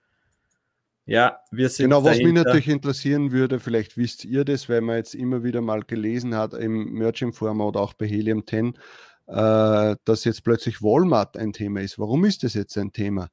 Ja, 1.05 1.37
wir 1.51 1.69
sind. 1.69 1.83
Genau, 1.83 2.03
was 2.03 2.17
dahinter. 2.17 2.33
mich 2.33 2.43
natürlich 2.43 2.69
interessieren 2.69 3.31
würde, 3.31 3.59
vielleicht 3.59 3.97
wisst 3.97 4.25
ihr 4.25 4.45
das, 4.45 4.67
weil 4.67 4.81
man 4.81 4.95
jetzt 4.95 5.13
immer 5.13 5.43
wieder 5.43 5.61
mal 5.61 5.83
gelesen 5.83 6.33
hat 6.33 6.55
im 6.55 6.91
Merchant 6.93 7.36
Forum 7.36 7.62
oder 7.62 7.81
auch 7.81 7.93
bei 7.93 8.07
Helium 8.07 8.48
10, 8.48 8.79
äh, 9.27 9.95
dass 10.03 10.24
jetzt 10.24 10.43
plötzlich 10.43 10.81
Walmart 10.81 11.38
ein 11.38 11.53
Thema 11.53 11.81
ist. 11.81 12.00
Warum 12.00 12.25
ist 12.25 12.41
das 12.41 12.55
jetzt 12.55 12.75
ein 12.79 12.91
Thema? 12.91 13.29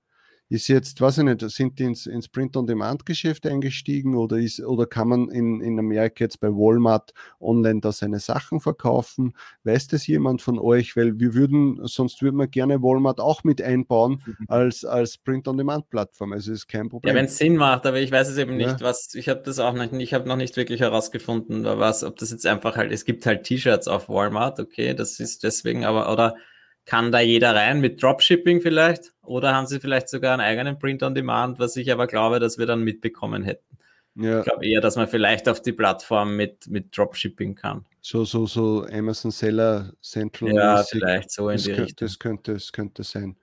Ist 0.49 0.69
jetzt, 0.69 1.01
weiß 1.01 1.19
ich 1.19 1.25
nicht, 1.25 1.41
sind 1.51 1.79
die 1.79 1.85
ins, 1.85 2.07
ins 2.07 2.29
Print-on-Demand-Geschäft 2.29 3.47
eingestiegen 3.47 4.15
oder, 4.15 4.37
ist, 4.37 4.61
oder 4.61 4.85
kann 4.85 5.09
man 5.09 5.31
in, 5.31 5.63
in 5.63 5.79
Amerika 5.79 6.25
jetzt 6.25 6.41
bei 6.41 6.49
Walmart 6.49 7.13
online 7.41 7.81
da 7.81 7.91
seine 7.91 8.19
Sachen 8.19 8.61
verkaufen? 8.61 9.33
Weiß 9.65 9.87
das 9.87 10.07
jemand 10.07 10.43
von 10.43 10.59
euch? 10.59 10.95
Weil 10.95 11.19
wir 11.19 11.33
würden, 11.33 11.81
sonst 11.85 12.21
würden 12.21 12.37
wir 12.37 12.49
gerne 12.49 12.83
Walmart 12.83 13.19
auch 13.19 13.45
mit 13.45 13.63
einbauen 13.63 14.23
mhm. 14.27 14.45
als, 14.49 14.85
als 14.85 15.17
Print-on-Demand-Plattform. 15.17 16.35
Also 16.35 16.53
ist 16.53 16.69
kein 16.69 16.91
Problem. 16.91 17.15
Ja, 17.15 17.19
wenn 17.19 17.27
es 17.27 17.39
Sinn 17.39 17.57
macht, 17.57 17.87
aber 17.87 18.01
ich 18.01 18.13
weiß 18.13 18.29
es 18.29 18.37
eben 18.37 18.59
nicht, 18.59 18.81
ja. 18.81 18.81
was, 18.81 19.15
ich 19.15 19.31
habe 19.31 19.41
das 19.43 19.59
auch 19.59 19.73
noch, 19.73 19.91
ich 19.91 20.13
habe 20.13 20.29
noch 20.29 20.37
nicht 20.37 20.59
wirklich 20.59 20.81
herausgefunden, 20.81 21.65
was, 21.65 22.05
ob 22.05 22.19
das 22.19 22.31
jetzt 22.31 22.47
einfach 22.47 22.77
halt, 22.77 22.93
es 22.93 23.07
gibt 23.07 23.25
halt 23.25 23.45
T-Shirts 23.45 23.89
auf 23.89 24.11
Walmart, 24.11 24.61
okay, 24.61 24.93
das 24.95 25.19
ist 25.19 25.45
deswegen, 25.45 25.87
aber, 25.87 26.13
oder 26.13 26.37
kann 26.85 27.13
da 27.13 27.21
jeder 27.21 27.55
rein 27.55 27.81
mit 27.81 28.03
Dropshipping 28.03 28.61
vielleicht? 28.61 29.13
Oder 29.23 29.55
haben 29.55 29.67
sie 29.67 29.81
vielleicht 29.81 30.09
sogar 30.09 30.33
einen 30.33 30.43
eigenen 30.43 30.79
Print 30.79 31.03
on 31.03 31.15
Demand, 31.15 31.59
was 31.59 31.77
ich 31.77 31.93
aber 31.93 32.07
glaube, 32.07 32.41
dass 32.41 32.59
wir 32.59 32.67
dann 32.67 32.83
mitbekommen 32.83 33.45
hätten. 33.45 33.79
Ja. 34.15 34.41
Ich 34.41 34.45
glaube 34.45 34.67
eher, 34.67 34.81
dass 34.81 34.97
man 34.97 35.09
vielleicht 35.09 35.49
auf 35.49 35.63
die 35.63 35.73
Plattform 35.73 36.37
mit, 36.37 36.69
mit 36.69 36.97
Dropshipping 36.97 37.55
kann. 37.55 37.87
So, 38.01 38.25
so, 38.25 38.47
so 38.47 38.85
Amazon 38.93 39.31
Seller 39.31 39.93
Central. 40.03 40.53
Ja, 40.53 40.83
vielleicht 40.83 41.31
so 41.31 41.49
in 41.49 41.57
das 41.57 41.63
die 41.63 41.71
könnte, 41.71 41.83
Richtung. 41.85 42.07
Das 42.07 42.19
könnte, 42.19 42.53
das 42.55 42.73
könnte 42.73 43.05
sein. 43.05 43.37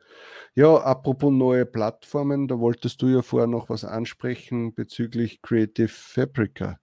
Ja, 0.53 0.75
apropos 0.75 1.31
neue 1.31 1.65
Plattformen, 1.65 2.47
da 2.47 2.59
wolltest 2.59 3.01
du 3.01 3.07
ja 3.07 3.21
vorher 3.21 3.47
noch 3.47 3.69
was 3.69 3.85
ansprechen 3.85 4.75
bezüglich 4.75 5.41
Creative 5.41 5.87
Fabrica. 5.87 6.79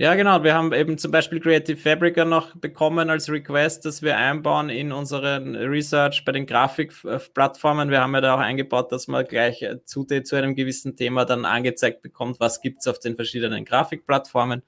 Ja, 0.00 0.14
genau. 0.14 0.44
Wir 0.44 0.54
haben 0.54 0.72
eben 0.72 0.96
zum 0.96 1.10
Beispiel 1.10 1.40
Creative 1.40 1.76
Fabrica 1.76 2.24
noch 2.24 2.54
bekommen 2.54 3.10
als 3.10 3.28
Request, 3.28 3.84
dass 3.84 4.00
wir 4.00 4.16
einbauen 4.16 4.70
in 4.70 4.92
unseren 4.92 5.56
Research 5.56 6.24
bei 6.24 6.30
den 6.30 6.46
Grafikplattformen. 6.46 7.90
Wir 7.90 8.00
haben 8.00 8.14
ja 8.14 8.20
da 8.20 8.36
auch 8.36 8.38
eingebaut, 8.38 8.92
dass 8.92 9.08
man 9.08 9.24
gleich 9.24 9.66
zu, 9.86 10.04
zu 10.04 10.36
einem 10.36 10.54
gewissen 10.54 10.94
Thema 10.94 11.24
dann 11.24 11.44
angezeigt 11.44 12.00
bekommt, 12.00 12.38
was 12.38 12.60
gibt 12.60 12.78
es 12.78 12.86
auf 12.86 13.00
den 13.00 13.16
verschiedenen 13.16 13.64
Grafikplattformen. 13.64 14.62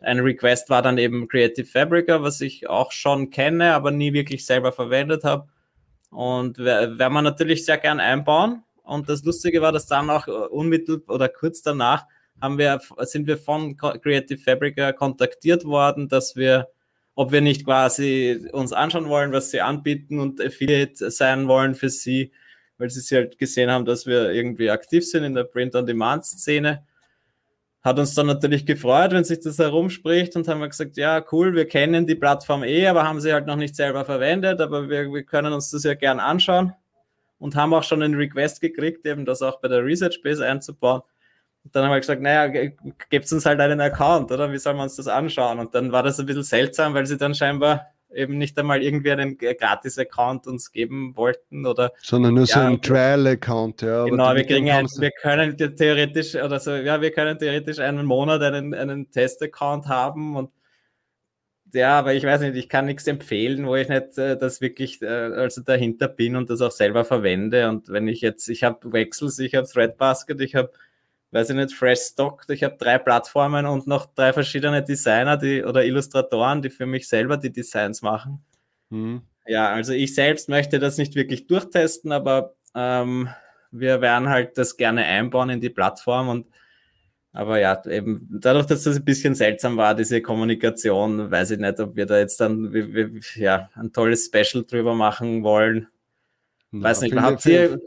Ein 0.00 0.20
Request 0.20 0.68
war 0.68 0.82
dann 0.82 0.98
eben 0.98 1.26
Creative 1.26 1.66
Fabrica, 1.66 2.22
was 2.22 2.42
ich 2.42 2.68
auch 2.68 2.92
schon 2.92 3.30
kenne, 3.30 3.72
aber 3.72 3.90
nie 3.92 4.12
wirklich 4.12 4.44
selber 4.44 4.72
verwendet 4.72 5.24
habe. 5.24 5.48
Und 6.10 6.58
werden 6.58 6.98
wir 6.98 7.22
natürlich 7.22 7.64
sehr 7.64 7.78
gern 7.78 7.98
einbauen. 7.98 8.62
Und 8.82 9.08
das 9.08 9.24
Lustige 9.24 9.62
war, 9.62 9.72
dass 9.72 9.86
dann 9.86 10.10
auch 10.10 10.26
unmittelbar 10.26 11.14
oder 11.14 11.30
kurz 11.30 11.62
danach 11.62 12.04
haben 12.40 12.58
wir, 12.58 12.80
sind 13.00 13.26
wir 13.26 13.38
von 13.38 13.76
Creative 13.76 14.38
Fabrica 14.38 14.92
kontaktiert 14.92 15.64
worden, 15.64 16.08
dass 16.08 16.36
wir, 16.36 16.68
ob 17.14 17.32
wir 17.32 17.40
nicht 17.40 17.64
quasi 17.64 18.48
uns 18.52 18.72
anschauen 18.72 19.08
wollen, 19.08 19.32
was 19.32 19.50
sie 19.50 19.60
anbieten 19.60 20.18
und 20.20 20.40
Affiliate 20.40 21.10
sein 21.10 21.48
wollen 21.48 21.74
für 21.74 21.90
sie, 21.90 22.32
weil 22.78 22.90
sie 22.90 23.14
halt 23.14 23.38
gesehen 23.38 23.70
haben, 23.70 23.84
dass 23.84 24.06
wir 24.06 24.30
irgendwie 24.32 24.70
aktiv 24.70 25.06
sind 25.06 25.24
in 25.24 25.34
der 25.34 25.44
Print-on-Demand-Szene 25.44 26.84
hat 27.82 27.98
uns 27.98 28.14
dann 28.14 28.26
natürlich 28.26 28.66
gefreut, 28.66 29.12
wenn 29.12 29.24
sich 29.24 29.40
das 29.40 29.58
herumspricht 29.58 30.36
und 30.36 30.46
haben 30.48 30.60
wir 30.60 30.68
gesagt, 30.68 30.96
ja, 30.96 31.24
cool, 31.32 31.54
wir 31.54 31.66
kennen 31.66 32.06
die 32.06 32.14
Plattform 32.14 32.62
eh, 32.62 32.86
aber 32.86 33.08
haben 33.08 33.20
sie 33.20 33.32
halt 33.32 33.46
noch 33.46 33.56
nicht 33.56 33.74
selber 33.74 34.04
verwendet, 34.04 34.60
aber 34.60 34.88
wir, 34.90 35.10
wir 35.10 35.22
können 35.22 35.52
uns 35.52 35.70
das 35.70 35.84
ja 35.84 35.94
gern 35.94 36.20
anschauen 36.20 36.74
und 37.38 37.56
haben 37.56 37.72
auch 37.72 37.82
schon 37.82 38.02
einen 38.02 38.14
Request 38.14 38.60
gekriegt, 38.60 39.06
eben 39.06 39.24
das 39.24 39.40
auch 39.40 39.60
bei 39.60 39.68
der 39.68 39.84
Research 39.84 40.20
Base 40.22 40.46
einzubauen. 40.46 41.00
Und 41.64 41.76
dann 41.76 41.84
haben 41.84 41.92
wir 41.92 42.00
gesagt, 42.00 42.22
naja, 42.22 42.70
gebt 43.10 43.30
uns 43.30 43.46
halt 43.46 43.60
einen 43.60 43.80
Account, 43.80 44.32
oder? 44.32 44.50
Wie 44.52 44.58
sollen 44.58 44.76
wir 44.76 44.82
uns 44.82 44.96
das 44.96 45.08
anschauen? 45.08 45.58
Und 45.58 45.74
dann 45.74 45.92
war 45.92 46.02
das 46.02 46.18
ein 46.18 46.26
bisschen 46.26 46.42
seltsam, 46.42 46.94
weil 46.94 47.06
sie 47.06 47.18
dann 47.18 47.34
scheinbar 47.34 47.86
eben 48.12 48.38
nicht 48.38 48.58
einmal 48.58 48.82
irgendwie 48.82 49.12
einen 49.12 49.38
Gratis-Account 49.38 50.46
uns 50.46 50.72
geben 50.72 51.16
wollten 51.16 51.66
oder. 51.66 51.92
Sondern 52.02 52.34
nur 52.34 52.44
ja, 52.44 52.54
so 52.54 52.60
ein 52.60 52.82
Trial-Account, 52.82 53.82
ja. 53.82 54.04
Genau, 54.04 54.34
wir 54.34 54.44
kriegen 54.44 54.70
ein, 54.70 54.86
wir 54.98 55.10
können 55.10 55.56
theoretisch 55.56 56.34
oder 56.34 56.58
so, 56.58 56.74
ja, 56.74 57.00
wir 57.00 57.12
können 57.12 57.38
theoretisch 57.38 57.78
einen 57.78 58.06
Monat 58.06 58.42
einen, 58.42 58.74
einen 58.74 59.10
Test-Account 59.10 59.86
haben 59.86 60.36
und 60.36 60.50
ja, 61.72 62.00
aber 62.00 62.14
ich 62.14 62.24
weiß 62.24 62.40
nicht, 62.40 62.56
ich 62.56 62.68
kann 62.68 62.86
nichts 62.86 63.06
empfehlen, 63.06 63.64
wo 63.64 63.76
ich 63.76 63.88
nicht 63.88 64.18
äh, 64.18 64.36
das 64.36 64.60
wirklich 64.60 65.00
äh, 65.02 65.06
also 65.06 65.62
dahinter 65.62 66.08
bin 66.08 66.34
und 66.34 66.50
das 66.50 66.62
auch 66.62 66.72
selber 66.72 67.04
verwende. 67.04 67.68
Und 67.68 67.88
wenn 67.90 68.08
ich 68.08 68.22
jetzt, 68.22 68.48
ich 68.48 68.64
habe 68.64 68.92
Wechsels, 68.92 69.38
ich 69.38 69.54
habe 69.54 69.68
Threadbasket, 69.68 70.40
ich 70.40 70.56
habe 70.56 70.72
weiß 71.32 71.50
ich 71.50 71.56
nicht, 71.56 71.74
Fresh 71.74 72.00
Stock. 72.00 72.44
Ich 72.48 72.62
habe 72.64 72.76
drei 72.78 72.98
Plattformen 72.98 73.66
und 73.66 73.86
noch 73.86 74.06
drei 74.14 74.32
verschiedene 74.32 74.82
Designer 74.82 75.36
die, 75.36 75.64
oder 75.64 75.84
Illustratoren, 75.84 76.62
die 76.62 76.70
für 76.70 76.86
mich 76.86 77.08
selber 77.08 77.36
die 77.36 77.52
Designs 77.52 78.02
machen. 78.02 78.44
Mhm. 78.90 79.22
Ja, 79.46 79.72
also 79.72 79.92
ich 79.92 80.14
selbst 80.14 80.48
möchte 80.48 80.78
das 80.78 80.98
nicht 80.98 81.14
wirklich 81.14 81.46
durchtesten, 81.46 82.12
aber 82.12 82.54
ähm, 82.74 83.28
wir 83.70 84.00
werden 84.00 84.28
halt 84.28 84.58
das 84.58 84.76
gerne 84.76 85.04
einbauen 85.04 85.50
in 85.50 85.60
die 85.60 85.70
Plattform 85.70 86.28
und 86.28 86.46
aber 87.32 87.60
ja, 87.60 87.80
eben 87.86 88.26
dadurch, 88.28 88.66
dass 88.66 88.82
das 88.82 88.96
ein 88.96 89.04
bisschen 89.04 89.36
seltsam 89.36 89.76
war, 89.76 89.94
diese 89.94 90.20
Kommunikation, 90.20 91.30
weiß 91.30 91.52
ich 91.52 91.58
nicht, 91.60 91.78
ob 91.78 91.94
wir 91.94 92.06
da 92.06 92.18
jetzt 92.18 92.40
dann 92.40 92.72
wie, 92.72 92.92
wie, 92.92 93.20
ja, 93.40 93.70
ein 93.74 93.92
tolles 93.92 94.26
Special 94.26 94.64
drüber 94.64 94.96
machen 94.96 95.44
wollen. 95.44 95.86
Weiß 96.72 97.02
ja, 97.02 97.06
nicht, 97.06 97.16
habt 97.16 97.46
ihr, 97.46 97.80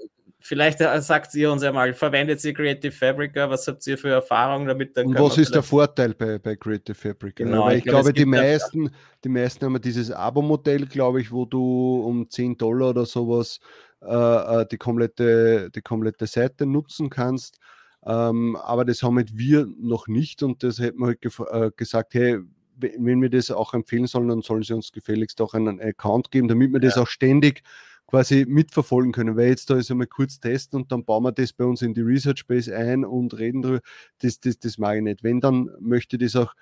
Vielleicht 0.46 0.82
äh, 0.82 1.02
sagt 1.02 1.34
ihr 1.36 1.50
uns 1.50 1.64
ja 1.64 1.72
mal, 1.72 1.94
verwendet 1.94 2.44
ihr 2.44 2.54
Creative 2.54 2.92
Fabrica? 2.92 3.50
Was 3.50 3.66
habt 3.66 3.88
ihr 3.88 3.98
für 3.98 4.10
Erfahrungen 4.10 4.68
damit? 4.68 4.98
Und 4.98 5.18
was 5.18 5.38
ist 5.38 5.56
der 5.56 5.64
Vorteil 5.64 6.14
bei, 6.14 6.38
bei 6.38 6.58
Creative 6.58 6.94
Fabrica? 6.94 7.46
Genau, 7.46 7.64
Weil 7.64 7.78
ich, 7.78 7.78
ich 7.78 7.84
glaube, 7.86 8.12
glaube 8.12 8.14
die, 8.14 8.26
meisten, 8.26 8.92
die 9.24 9.30
meisten 9.30 9.64
haben 9.64 9.82
dieses 9.82 10.12
Abo-Modell, 10.12 10.86
glaube 10.88 11.22
ich, 11.22 11.32
wo 11.32 11.46
du 11.46 12.04
um 12.06 12.30
10 12.30 12.58
Dollar 12.58 12.90
oder 12.90 13.06
sowas 13.06 13.62
äh, 14.02 14.06
äh, 14.14 14.66
die, 14.70 14.76
komplette, 14.76 15.72
die 15.72 15.82
komplette 15.82 16.28
Seite 16.28 16.66
nutzen 16.66 17.10
kannst. 17.10 17.60
Ähm, 18.06 18.58
aber 18.58 18.84
das 18.84 19.02
haben 19.02 19.16
halt 19.16 19.38
wir 19.38 19.66
noch 19.80 20.10
nicht 20.10 20.44
und 20.44 20.62
das 20.62 20.78
hätten 20.78 21.00
wir 21.00 21.08
halt 21.08 21.24
äh, 21.24 21.72
gesagt, 21.78 22.16
hey, 22.16 22.40
wenn 22.76 23.22
wir 23.22 23.30
das 23.30 23.50
auch 23.50 23.74
empfehlen 23.74 24.08
sollen, 24.08 24.28
dann 24.28 24.42
sollen 24.42 24.64
sie 24.64 24.74
uns 24.74 24.92
gefälligst 24.92 25.40
auch 25.40 25.54
einen 25.54 25.80
Account 25.80 26.32
geben, 26.32 26.50
damit 26.50 26.74
wir 26.74 26.82
ja. 26.82 26.90
das 26.90 26.98
auch 26.98 27.08
ständig 27.08 27.64
quasi 28.08 28.46
mitverfolgen 28.48 29.12
können, 29.12 29.36
weil 29.38 29.50
jetzt 29.50 29.70
da 29.70 29.76
ist 29.76 29.90
einmal 29.90 30.08
kurz 30.08 30.40
testen 30.40 30.82
und 30.82 30.92
dann 30.92 31.04
bauen 31.06 31.24
wir 31.24 31.32
das 31.32 31.54
bei 31.54 31.66
uns 31.66 31.82
in 31.82 31.94
die 31.94 32.02
Research 32.02 32.46
Base 32.48 32.76
ein 32.76 33.06
und 33.06 33.38
reden 33.38 33.62
darüber. 33.62 33.82
Das, 34.20 34.40
das, 34.40 34.60
das 34.60 34.78
mag 34.78 34.98
ich 34.98 35.04
nicht. 35.04 35.24
Wenn, 35.24 35.42
dann 35.42 35.70
möchte 35.80 36.18
ich 36.18 36.32
das 36.32 36.36
auch, 36.36 36.54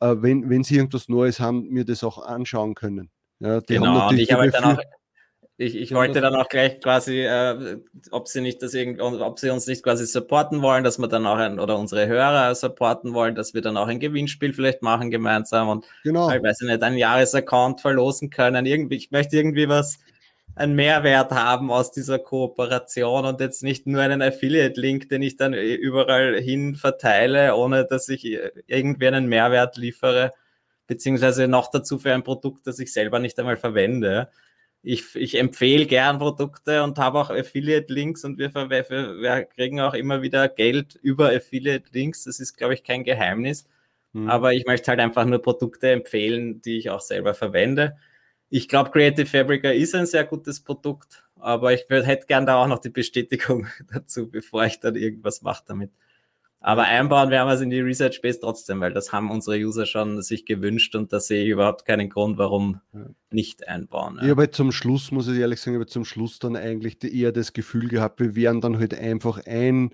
äh, 0.00 0.14
wenn, 0.18 0.48
wenn 0.48 0.62
sie 0.62 0.76
irgendwas 0.76 1.08
Neues 1.08 1.40
haben, 1.40 1.68
mir 1.68 1.84
das 1.84 2.04
auch 2.04 2.24
anschauen 2.24 2.74
können. 2.74 3.10
Ja, 3.40 3.60
genau, 3.60 4.08
und 4.08 4.18
ich 4.18 4.30
habe 4.30 4.42
halt 4.42 4.54
dann 4.54 4.64
auch, 4.64 4.78
ich, 5.58 5.76
ich 5.76 5.92
wollte 5.92 6.20
dann 6.20 6.34
auch 6.34 6.48
gleich 6.48 6.80
quasi, 6.80 7.20
äh, 7.20 7.78
ob 8.10 8.26
sie 8.28 8.40
nicht 8.40 8.62
das 8.62 8.74
ob 8.74 9.38
sie 9.38 9.50
uns 9.50 9.66
nicht 9.66 9.82
quasi 9.82 10.06
supporten 10.06 10.62
wollen, 10.62 10.82
dass 10.82 10.98
wir 10.98 11.08
dann 11.08 11.26
auch 11.26 11.36
ein, 11.36 11.60
oder 11.60 11.78
unsere 11.78 12.06
Hörer 12.06 12.54
supporten 12.54 13.14
wollen, 13.14 13.34
dass 13.34 13.52
wir 13.52 13.60
dann 13.60 13.76
auch 13.76 13.88
ein 13.88 14.00
Gewinnspiel 14.00 14.52
vielleicht 14.52 14.82
machen 14.82 15.10
gemeinsam 15.10 15.68
und 15.68 15.86
genau. 16.04 16.30
ich 16.30 16.42
weiß 16.42 16.60
nicht, 16.60 16.82
einen 16.82 16.96
Jahresaccount 16.96 17.80
verlosen 17.80 18.30
können. 18.30 18.64
Irgendwie, 18.66 18.96
ich 18.96 19.10
möchte 19.10 19.36
irgendwie 19.36 19.68
was, 19.68 19.98
einen 20.54 20.74
Mehrwert 20.74 21.32
haben 21.32 21.70
aus 21.70 21.92
dieser 21.92 22.18
Kooperation 22.18 23.24
und 23.24 23.40
jetzt 23.40 23.62
nicht 23.62 23.86
nur 23.86 24.02
einen 24.02 24.22
Affiliate-Link, 24.22 25.08
den 25.08 25.22
ich 25.22 25.36
dann 25.36 25.54
überall 25.54 26.40
hin 26.40 26.74
verteile, 26.74 27.56
ohne 27.56 27.84
dass 27.86 28.08
ich 28.08 28.38
irgendwie 28.66 29.08
einen 29.08 29.28
Mehrwert 29.28 29.76
liefere, 29.76 30.34
beziehungsweise 30.86 31.48
noch 31.48 31.70
dazu 31.70 31.98
für 31.98 32.12
ein 32.12 32.22
Produkt, 32.22 32.66
das 32.66 32.78
ich 32.78 32.92
selber 32.92 33.18
nicht 33.18 33.38
einmal 33.38 33.56
verwende. 33.56 34.28
Ich, 34.82 35.14
ich 35.14 35.38
empfehle 35.38 35.86
gern 35.86 36.18
Produkte 36.18 36.82
und 36.82 36.98
habe 36.98 37.20
auch 37.20 37.30
Affiliate-Links 37.30 38.24
und 38.24 38.38
wir, 38.38 38.52
wir, 38.52 38.70
wir, 38.70 39.44
kriegen 39.44 39.80
auch 39.80 39.94
immer 39.94 40.22
wieder 40.22 40.48
Geld 40.48 40.96
über 40.96 41.28
Affiliate-Links. 41.30 42.24
Das 42.24 42.40
ist, 42.40 42.56
glaube 42.56 42.74
ich, 42.74 42.82
kein 42.82 43.04
Geheimnis. 43.04 43.68
Mhm. 44.12 44.28
Aber 44.28 44.52
ich 44.52 44.66
möchte 44.66 44.90
halt 44.90 45.00
einfach 45.00 45.24
nur 45.24 45.40
Produkte 45.40 45.90
empfehlen, 45.90 46.60
die 46.62 46.78
ich 46.78 46.90
auch 46.90 47.00
selber 47.00 47.32
verwende 47.32 47.96
ich 48.52 48.68
glaube, 48.68 48.90
Creative 48.90 49.24
Fabrica 49.24 49.70
ist 49.70 49.94
ein 49.94 50.04
sehr 50.04 50.24
gutes 50.24 50.60
Produkt, 50.60 51.24
aber 51.40 51.72
ich 51.72 51.86
hätte 51.88 52.26
gern 52.26 52.44
da 52.44 52.56
auch 52.56 52.66
noch 52.66 52.80
die 52.80 52.90
Bestätigung 52.90 53.66
dazu, 53.92 54.28
bevor 54.28 54.66
ich 54.66 54.78
dann 54.78 54.94
irgendwas 54.94 55.40
mache 55.40 55.64
damit. 55.66 55.90
Aber 56.60 56.82
einbauen 56.82 57.30
werden 57.30 57.48
wir 57.48 57.54
es 57.54 57.62
in 57.62 57.70
die 57.70 57.80
Research 57.80 58.20
Base 58.20 58.38
trotzdem, 58.38 58.80
weil 58.80 58.92
das 58.92 59.10
haben 59.10 59.30
unsere 59.30 59.56
User 59.56 59.86
schon 59.86 60.20
sich 60.20 60.44
gewünscht 60.44 60.94
und 60.94 61.14
da 61.14 61.18
sehe 61.18 61.44
ich 61.44 61.48
überhaupt 61.48 61.86
keinen 61.86 62.10
Grund, 62.10 62.36
warum 62.36 62.80
nicht 63.30 63.66
einbauen. 63.66 64.16
Ja. 64.16 64.24
Ich 64.24 64.30
habe 64.30 64.50
zum 64.50 64.70
Schluss, 64.70 65.10
muss 65.10 65.28
ich 65.28 65.38
ehrlich 65.38 65.58
sagen, 65.58 65.76
ich 65.76 65.80
habe 65.80 65.90
zum 65.90 66.04
Schluss 66.04 66.38
dann 66.38 66.54
eigentlich 66.54 67.02
eher 67.02 67.32
das 67.32 67.54
Gefühl 67.54 67.88
gehabt, 67.88 68.20
wir 68.20 68.36
wären 68.36 68.60
dann 68.60 68.78
halt 68.78 68.92
einfach 68.92 69.44
ein 69.46 69.92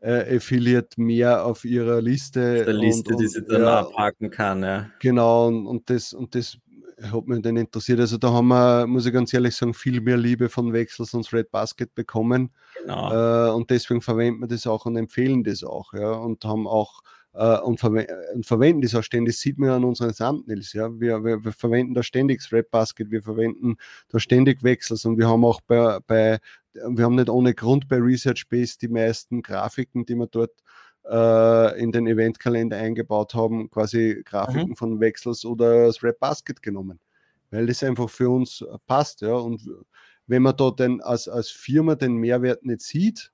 äh, 0.00 0.36
Affiliate 0.36 1.00
mehr 1.00 1.46
auf 1.46 1.64
ihrer 1.64 2.02
Liste. 2.02 2.58
Auf 2.58 2.64
der 2.64 2.74
Liste, 2.74 3.10
und, 3.10 3.14
und, 3.14 3.22
die 3.22 3.28
sie 3.28 3.44
dann 3.44 3.62
ja, 3.62 3.80
abhaken 3.80 4.30
kann, 4.30 4.62
ja. 4.64 4.90
Genau, 4.98 5.46
und, 5.46 5.68
und, 5.68 5.88
das, 5.88 6.12
und 6.12 6.34
das 6.34 6.58
hat 7.02 7.26
mich 7.26 7.42
dann 7.42 7.56
interessiert. 7.56 8.00
Also 8.00 8.18
da 8.18 8.32
haben 8.32 8.48
wir, 8.48 8.86
muss 8.86 9.06
ich 9.06 9.12
ganz 9.12 9.32
ehrlich 9.32 9.54
sagen, 9.54 9.74
viel 9.74 10.00
mehr 10.00 10.16
Liebe 10.16 10.48
von 10.48 10.72
Wechsels 10.72 11.14
und 11.14 11.30
Red 11.32 11.50
Basket 11.50 11.94
bekommen. 11.94 12.50
Genau. 12.80 13.12
Äh, 13.12 13.54
und 13.54 13.70
deswegen 13.70 14.00
verwenden 14.00 14.40
wir 14.40 14.48
das 14.48 14.66
auch 14.66 14.86
und 14.86 14.96
empfehlen 14.96 15.44
das 15.44 15.62
auch. 15.64 15.92
Ja, 15.94 16.12
und 16.12 16.44
haben 16.44 16.66
auch 16.66 17.02
äh, 17.34 17.58
und, 17.58 17.80
verwe 17.80 18.06
und, 18.34 18.46
verwenden 18.46 18.82
das 18.82 18.94
auch 18.94 19.02
ständig. 19.02 19.34
Das 19.34 19.40
sieht 19.40 19.58
man 19.58 19.70
ja 19.70 19.76
an 19.76 19.84
unseren 19.84 20.12
Thumbnails. 20.12 20.72
Ja, 20.72 20.88
wir, 21.00 21.24
wir, 21.24 21.44
wir 21.44 21.52
verwenden 21.52 21.94
da 21.94 22.02
ständig 22.02 22.40
das 22.42 22.52
Red 22.52 22.70
Basket, 22.70 23.10
wir 23.10 23.22
verwenden 23.22 23.76
da 24.08 24.18
ständig 24.18 24.62
Wechsels 24.62 25.04
und 25.04 25.18
wir 25.18 25.28
haben 25.28 25.44
auch 25.44 25.60
bei, 25.62 25.98
bei 26.06 26.38
wir 26.74 27.04
haben 27.04 27.16
nicht 27.16 27.28
ohne 27.28 27.54
Grund 27.54 27.88
bei 27.88 27.96
Research 27.96 28.48
Base 28.48 28.78
die 28.80 28.88
meisten 28.88 29.42
Grafiken, 29.42 30.06
die 30.06 30.14
wir 30.14 30.26
dort 30.26 30.52
in 31.04 31.92
den 31.92 32.06
Eventkalender 32.06 32.76
eingebaut 32.76 33.34
haben, 33.34 33.70
quasi 33.70 34.22
Grafiken 34.24 34.70
mhm. 34.70 34.76
von 34.76 35.00
Wechsels 35.00 35.44
oder 35.44 35.86
das 35.86 36.02
Rap 36.02 36.20
Basket 36.20 36.62
genommen, 36.62 37.00
weil 37.50 37.66
das 37.66 37.82
einfach 37.82 38.08
für 38.08 38.30
uns 38.30 38.64
passt. 38.86 39.20
Ja. 39.22 39.34
Und 39.34 39.68
wenn 40.26 40.42
man 40.42 40.56
da 40.56 40.70
denn 40.70 41.00
als, 41.00 41.28
als 41.28 41.50
Firma 41.50 41.96
den 41.96 42.14
Mehrwert 42.14 42.64
nicht 42.64 42.82
sieht, 42.82 43.32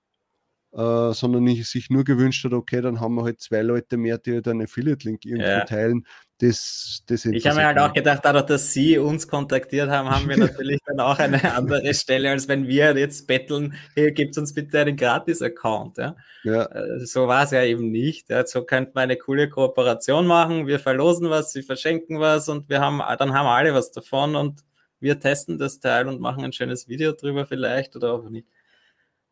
äh, 0.73 1.13
sondern 1.13 1.45
nicht, 1.45 1.67
sich 1.67 1.89
nur 1.89 2.05
gewünscht 2.05 2.45
hat, 2.45 2.53
okay, 2.53 2.81
dann 2.83 3.01
haben 3.01 3.15
wir 3.15 3.25
halt 3.25 3.41
zwei 3.41 3.63
Leute 3.63 3.97
mehr, 3.97 4.19
die 4.19 4.35
halt 4.35 4.49
einen 4.49 4.63
Affiliate-Link 4.63 5.25
irgendwo 5.25 5.49
ja. 5.49 5.65
teilen. 5.65 6.07
Das, 6.41 7.03
das 7.07 7.25
ich 7.25 7.47
habe 7.47 7.57
mir 7.57 7.67
halt 7.67 7.79
auch 7.79 7.93
gedacht, 7.93 8.21
dadurch, 8.23 8.45
dass 8.45 8.73
Sie 8.73 8.99
uns 8.99 9.27
kontaktiert 9.27 9.89
haben, 9.91 10.09
haben 10.11 10.29
wir 10.29 10.37
natürlich 10.37 10.79
dann 10.87 11.01
auch 11.01 11.19
eine 11.19 11.55
andere 11.55 11.93
Stelle, 11.95 12.31
als 12.31 12.49
wenn 12.49 12.69
wir 12.69 12.97
jetzt 12.97 13.27
betteln, 13.27 13.75
hier 13.95 14.13
gibt 14.13 14.37
uns 14.39 14.55
bitte 14.55 14.79
einen 14.81 14.97
Gratis-Account. 14.97 15.97
Ja? 15.97 16.17
ja. 16.45 16.65
Äh, 16.67 17.05
so 17.07 17.27
war 17.27 17.45
es 17.45 17.51
ja 17.51 17.65
eben 17.65 17.91
nicht. 17.91 18.29
Ja? 18.29 18.47
So 18.47 18.63
könnte 18.63 18.93
man 18.95 19.05
eine 19.05 19.17
coole 19.17 19.49
Kooperation 19.49 20.27
machen. 20.27 20.67
Wir 20.67 20.79
verlosen 20.79 21.31
was, 21.31 21.53
Sie 21.53 21.63
verschenken 21.63 22.21
was 22.21 22.49
und 22.49 22.69
wir 22.69 22.81
haben, 22.81 22.99
dann 23.19 23.33
haben 23.33 23.47
alle 23.47 23.75
was 23.75 23.91
davon 23.91 24.37
und 24.37 24.61
wir 25.01 25.19
testen 25.19 25.59
das 25.59 25.81
Teil 25.81 26.09
und 26.09 26.21
machen 26.21 26.45
ein 26.45 26.53
schönes 26.53 26.89
Video 26.89 27.13
drüber 27.13 27.47
vielleicht 27.47 27.97
oder 27.97 28.13
auch 28.13 28.29
nicht. 28.29 28.47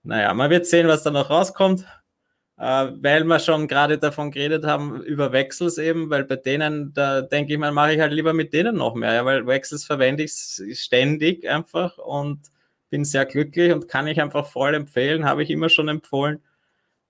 Naja, 0.06 0.32
man 0.34 0.50
wird 0.50 0.66
sehen, 0.66 0.86
was 0.86 1.02
da 1.02 1.10
noch 1.10 1.30
rauskommt, 1.30 1.84
äh, 2.58 2.62
weil 3.00 3.25
wir 3.25 3.40
schon 3.40 3.66
gerade 3.66 3.98
davon 3.98 4.30
geredet 4.30 4.64
haben, 4.64 5.02
über 5.02 5.32
Wechsels 5.32 5.78
eben, 5.78 6.10
weil 6.10 6.25
bei 6.25 6.36
denen, 6.36 6.94
da 6.94 7.22
denke 7.22 7.52
ich 7.52 7.58
mal, 7.58 7.72
mache 7.72 7.94
ich 7.94 8.00
halt 8.00 8.12
lieber 8.12 8.32
mit 8.32 8.52
denen 8.52 8.76
noch 8.76 8.94
mehr, 8.94 9.14
ja, 9.14 9.25
weil 9.25 9.46
Wechsels 9.48 9.84
verwende 9.84 10.22
ich 10.22 10.32
ständig 10.78 11.48
einfach 11.48 11.98
und 11.98 12.40
bin 12.88 13.04
sehr 13.04 13.26
glücklich 13.26 13.72
und 13.72 13.88
kann 13.88 14.06
ich 14.06 14.20
einfach 14.20 14.46
voll 14.46 14.75
empfehlen, 14.75 15.25
habe 15.25 15.42
ich 15.42 15.50
immer 15.50 15.68
schon 15.68 15.88
empfohlen. 15.88 16.40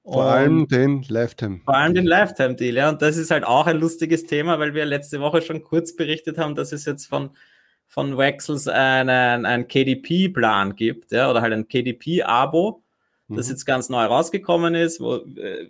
Vor 0.02 0.16
und 0.16 0.22
allem 0.22 0.68
den 0.68 1.02
Lifetime. 1.02 1.60
Vor 1.66 1.76
allem 1.76 1.92
den 1.92 2.06
Lifetime-Deal, 2.06 2.76
ja. 2.76 2.88
Und 2.88 3.02
das 3.02 3.18
ist 3.18 3.30
halt 3.30 3.44
auch 3.44 3.66
ein 3.66 3.78
lustiges 3.78 4.24
Thema, 4.24 4.58
weil 4.58 4.72
wir 4.72 4.86
letzte 4.86 5.20
Woche 5.20 5.42
schon 5.42 5.62
kurz 5.62 5.94
berichtet 5.94 6.38
haben, 6.38 6.54
dass 6.54 6.72
es 6.72 6.86
jetzt 6.86 7.06
von, 7.06 7.30
von 7.88 8.16
Wexels 8.16 8.68
einen, 8.68 9.44
einen 9.44 9.68
KDP-Plan 9.68 10.76
gibt, 10.76 11.12
ja, 11.12 11.28
oder 11.30 11.42
halt 11.42 11.52
ein 11.52 11.68
KDP-Abo 11.68 12.84
das 13.28 13.46
mhm. 13.46 13.52
jetzt 13.52 13.64
ganz 13.64 13.88
neu 13.88 14.04
rausgekommen 14.04 14.74
ist, 14.74 15.00
wo 15.00 15.16
äh, 15.16 15.68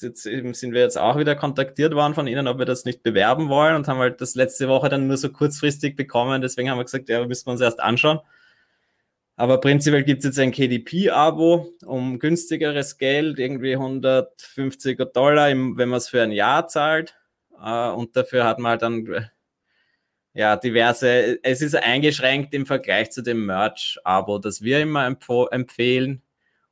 jetzt 0.00 0.22
sind 0.22 0.72
wir 0.72 0.80
jetzt 0.80 0.98
auch 0.98 1.18
wieder 1.18 1.34
kontaktiert 1.34 1.94
worden 1.94 2.14
von 2.14 2.26
ihnen, 2.26 2.46
ob 2.46 2.58
wir 2.58 2.66
das 2.66 2.84
nicht 2.84 3.02
bewerben 3.02 3.48
wollen 3.48 3.74
und 3.74 3.88
haben 3.88 3.98
halt 3.98 4.20
das 4.20 4.34
letzte 4.34 4.68
Woche 4.68 4.88
dann 4.88 5.06
nur 5.06 5.16
so 5.16 5.30
kurzfristig 5.30 5.96
bekommen. 5.96 6.42
Deswegen 6.42 6.70
haben 6.70 6.78
wir 6.78 6.84
gesagt, 6.84 7.08
ja, 7.08 7.26
müssen 7.26 7.46
wir 7.46 7.52
uns 7.52 7.60
erst 7.60 7.80
anschauen. 7.80 8.20
Aber 9.36 9.60
prinzipiell 9.60 10.02
gibt 10.02 10.20
es 10.20 10.26
jetzt 10.26 10.38
ein 10.40 10.50
KDP-Abo 10.50 11.72
um 11.86 12.18
günstigeres 12.18 12.98
Geld, 12.98 13.38
irgendwie 13.38 13.74
150 13.74 14.98
Dollar, 15.14 15.48
wenn 15.50 15.88
man 15.88 15.98
es 15.98 16.08
für 16.08 16.22
ein 16.22 16.32
Jahr 16.32 16.66
zahlt. 16.66 17.14
Uh, 17.52 17.92
und 17.96 18.16
dafür 18.16 18.44
hat 18.44 18.58
man 18.60 18.70
halt 18.70 18.82
dann 18.82 19.28
ja 20.32 20.56
diverse, 20.56 21.42
es 21.42 21.62
ist 21.62 21.74
eingeschränkt 21.74 22.54
im 22.54 22.66
Vergleich 22.66 23.10
zu 23.10 23.22
dem 23.22 23.46
Merch-Abo, 23.46 24.38
das 24.38 24.62
wir 24.62 24.80
immer 24.80 25.06
empfehlen. 25.06 26.22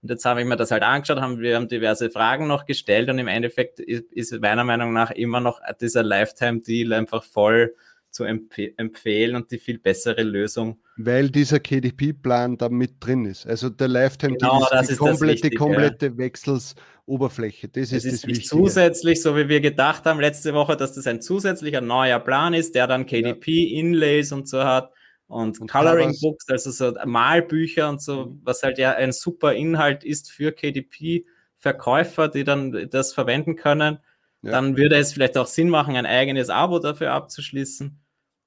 Und 0.02 0.10
jetzt 0.10 0.24
habe 0.24 0.40
ich 0.40 0.46
mir 0.46 0.56
das 0.56 0.70
halt 0.70 0.82
angeschaut, 0.82 1.20
haben 1.20 1.40
wir 1.40 1.56
haben 1.56 1.68
diverse 1.68 2.10
Fragen 2.10 2.46
noch 2.46 2.66
gestellt 2.66 3.08
und 3.08 3.18
im 3.18 3.28
Endeffekt 3.28 3.80
ist, 3.80 4.12
ist 4.12 4.40
meiner 4.40 4.64
Meinung 4.64 4.92
nach 4.92 5.10
immer 5.10 5.40
noch 5.40 5.60
dieser 5.80 6.02
Lifetime-Deal 6.02 6.92
einfach 6.92 7.24
voll 7.24 7.74
zu 8.10 8.24
empf 8.24 8.58
empfehlen 8.76 9.36
und 9.36 9.50
die 9.50 9.58
viel 9.58 9.78
bessere 9.78 10.22
Lösung. 10.22 10.78
Weil 10.96 11.30
dieser 11.30 11.60
KDP-Plan 11.60 12.56
da 12.56 12.68
mit 12.68 12.94
drin 13.00 13.26
ist. 13.26 13.46
Also 13.46 13.68
der 13.68 13.88
Lifetime-Deal 13.88 14.50
genau, 14.50 14.80
ist, 14.80 14.88
die, 14.88 14.92
ist 14.92 14.98
komplette, 14.98 15.44
wichtig, 15.44 15.58
komplette 15.58 16.06
ja. 16.06 16.18
Wechselsoberfläche. 16.18 17.68
Das 17.68 17.92
ist, 17.92 17.92
es 17.92 18.04
ist 18.04 18.22
das 18.24 18.28
nicht 18.28 18.46
zusätzlich, 18.46 19.20
so 19.20 19.36
wie 19.36 19.48
wir 19.48 19.60
gedacht 19.60 20.04
haben 20.06 20.20
letzte 20.20 20.54
Woche, 20.54 20.76
dass 20.76 20.94
das 20.94 21.06
ein 21.06 21.20
zusätzlicher 21.20 21.82
neuer 21.82 22.18
Plan 22.18 22.54
ist, 22.54 22.74
der 22.74 22.86
dann 22.86 23.04
KDP-Inlays 23.04 24.30
ja. 24.30 24.36
und 24.36 24.48
so 24.48 24.64
hat 24.64 24.92
und, 25.28 25.60
und 25.60 25.70
Coloring 25.70 26.16
Books, 26.20 26.48
also 26.48 26.70
so 26.70 26.94
Malbücher 27.04 27.88
und 27.88 28.00
so, 28.00 28.26
mhm. 28.26 28.40
was 28.44 28.62
halt 28.62 28.78
ja 28.78 28.92
ein 28.92 29.12
super 29.12 29.54
Inhalt 29.54 30.04
ist 30.04 30.30
für 30.30 30.52
KDP-Verkäufer, 30.52 32.28
die 32.28 32.44
dann 32.44 32.88
das 32.90 33.12
verwenden 33.12 33.56
können. 33.56 33.98
Ja. 34.42 34.52
Dann 34.52 34.76
würde 34.76 34.96
es 34.96 35.12
vielleicht 35.12 35.36
auch 35.36 35.46
Sinn 35.46 35.68
machen, 35.68 35.96
ein 35.96 36.06
eigenes 36.06 36.50
Abo 36.50 36.78
dafür 36.78 37.12
abzuschließen. 37.12 37.98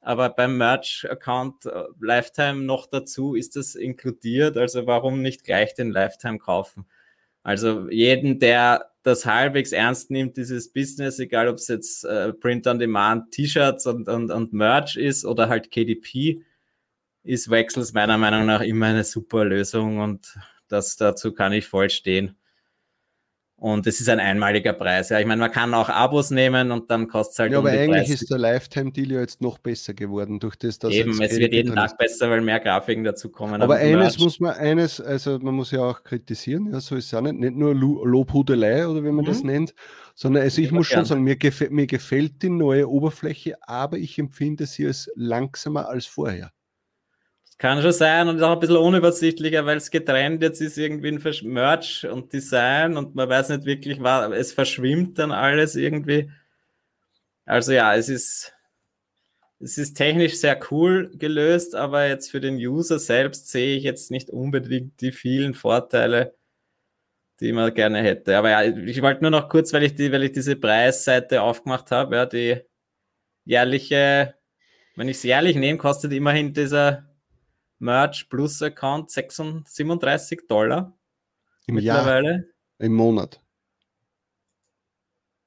Aber 0.01 0.29
beim 0.29 0.57
Merch-Account 0.57 1.65
äh, 1.65 1.83
Lifetime 1.99 2.63
noch 2.63 2.87
dazu 2.87 3.35
ist 3.35 3.57
das 3.57 3.75
inkludiert. 3.75 4.57
Also 4.57 4.87
warum 4.87 5.21
nicht 5.21 5.43
gleich 5.43 5.73
den 5.73 5.91
Lifetime 5.91 6.39
kaufen? 6.39 6.85
Also 7.43 7.89
jeden, 7.89 8.39
der 8.39 8.91
das 9.03 9.25
halbwegs 9.25 9.71
ernst 9.73 10.11
nimmt, 10.11 10.37
dieses 10.37 10.71
Business, 10.71 11.19
egal 11.19 11.49
ob 11.49 11.55
es 11.55 11.67
jetzt 11.67 12.05
äh, 12.05 12.31
Print-on-Demand, 12.31 13.31
T-Shirts 13.31 13.85
und, 13.87 14.07
und, 14.07 14.31
und 14.31 14.53
Merch 14.53 14.95
ist 14.95 15.25
oder 15.25 15.49
halt 15.49 15.71
KDP, 15.71 16.43
ist 17.29 17.49
Wechsels 17.49 17.93
meiner 17.93 18.17
Meinung 18.17 18.45
nach 18.45 18.61
immer 18.61 18.87
eine 18.87 19.03
super 19.03 19.45
Lösung 19.45 19.99
und 19.99 20.35
das 20.67 20.95
dazu 20.97 21.31
kann 21.33 21.53
ich 21.53 21.67
voll 21.67 21.89
stehen. 21.89 22.35
Und 23.55 23.85
es 23.87 23.99
ist 23.99 24.07
ein 24.07 24.21
einmaliger 24.21 24.71
Preis. 24.71 25.09
Ja, 25.09 25.19
ich 25.19 25.25
meine, 25.25 25.41
man 25.41 25.51
kann 25.51 25.73
auch 25.73 25.89
Abos 25.89 26.31
nehmen 26.31 26.71
und 26.71 26.89
dann 26.89 27.09
kostet 27.09 27.33
es 27.33 27.39
halt. 27.39 27.51
Ja, 27.51 27.59
um 27.59 27.67
aber 27.67 27.77
eigentlich 27.77 28.09
ist 28.09 28.31
der 28.31 28.37
Lifetime-Deal 28.37 29.11
ja 29.11 29.19
jetzt 29.19 29.41
noch 29.41 29.57
besser 29.57 29.93
geworden 29.93 30.39
durch 30.39 30.55
das, 30.55 30.79
dass 30.79 30.93
Eben, 30.93 31.21
es 31.21 31.37
wird 31.37 31.51
jeden 31.51 31.75
Tag 31.75 31.97
besser, 31.97 32.29
weil 32.29 32.39
mehr 32.39 32.61
Grafiken 32.61 33.03
dazu 33.03 33.29
kommen. 33.29 33.61
Aber 33.61 33.75
eines 33.75 34.17
muss 34.17 34.39
man, 34.39 34.53
eines, 34.53 35.01
also 35.01 35.39
man 35.39 35.55
muss 35.55 35.71
ja 35.71 35.81
auch 35.81 36.03
kritisieren, 36.03 36.71
ja, 36.71 36.79
so 36.79 36.95
ist 36.95 37.07
es 37.07 37.13
auch 37.13 37.21
nicht, 37.21 37.35
nicht 37.35 37.55
nur 37.55 37.75
Lobhudelei 37.75 38.87
oder 38.87 39.03
wie 39.03 39.11
man 39.11 39.25
mhm. 39.25 39.29
das 39.29 39.43
nennt, 39.43 39.73
sondern 40.15 40.43
also 40.43 40.61
ich 40.61 40.71
muss 40.71 40.87
schon 40.87 41.03
sagen, 41.03 41.23
mir, 41.23 41.35
gefällt, 41.35 41.71
mir 41.71 41.85
gefällt 41.85 42.41
die 42.41 42.49
neue 42.49 42.89
Oberfläche, 42.89 43.57
aber 43.61 43.97
ich 43.97 44.17
empfinde 44.17 44.65
sie 44.67 44.87
als 44.87 45.11
langsamer 45.15 45.89
als 45.89 46.05
vorher. 46.05 46.53
Kann 47.59 47.81
schon 47.81 47.91
sein 47.91 48.29
und 48.29 48.41
auch 48.41 48.53
ein 48.53 48.59
bisschen 48.61 48.77
unübersichtlicher, 48.77 49.65
weil 49.65 49.77
es 49.77 49.91
getrennt 49.91 50.41
jetzt 50.41 50.61
ist 50.61 50.77
irgendwie 50.77 51.09
ein 51.09 51.51
Merch 51.51 52.07
und 52.09 52.31
Design 52.31 52.95
und 52.95 53.15
man 53.15 53.27
weiß 53.27 53.49
nicht 53.49 53.65
wirklich, 53.65 54.01
was, 54.01 54.31
es 54.31 54.53
verschwimmt 54.53 55.19
dann 55.19 55.33
alles 55.33 55.75
irgendwie. 55.75 56.31
Also 57.45 57.73
ja, 57.73 57.93
es 57.95 58.07
ist, 58.07 58.53
es 59.59 59.77
ist 59.77 59.95
technisch 59.95 60.35
sehr 60.35 60.57
cool 60.71 61.11
gelöst, 61.17 61.75
aber 61.75 62.07
jetzt 62.07 62.31
für 62.31 62.39
den 62.39 62.55
User 62.55 62.97
selbst 62.97 63.49
sehe 63.49 63.75
ich 63.75 63.83
jetzt 63.83 64.09
nicht 64.09 64.29
unbedingt 64.29 65.01
die 65.01 65.11
vielen 65.11 65.53
Vorteile, 65.53 66.35
die 67.41 67.51
man 67.51 67.73
gerne 67.73 68.01
hätte. 68.01 68.37
Aber 68.37 68.51
ja, 68.51 68.63
ich 68.63 69.01
wollte 69.01 69.21
nur 69.21 69.31
noch 69.31 69.49
kurz, 69.49 69.73
weil 69.73 69.83
ich 69.83 69.95
die, 69.95 70.13
weil 70.13 70.23
ich 70.23 70.31
diese 70.31 70.55
Preisseite 70.55 71.41
aufgemacht 71.41 71.91
habe, 71.91 72.15
ja, 72.15 72.25
die 72.25 72.61
jährliche, 73.43 74.35
wenn 74.95 75.09
ich 75.09 75.17
es 75.17 75.23
jährlich 75.23 75.57
nehme, 75.57 75.77
kostet 75.77 76.13
immerhin 76.13 76.53
dieser 76.53 77.08
Merch 77.79 78.29
Plus 78.29 78.61
Account 78.61 79.09
37 79.09 80.47
Dollar. 80.47 80.97
Im 81.65 81.75
mittlerweile. 81.75 82.31
Jahr, 82.31 82.43
Im 82.79 82.93
Monat. 82.93 83.41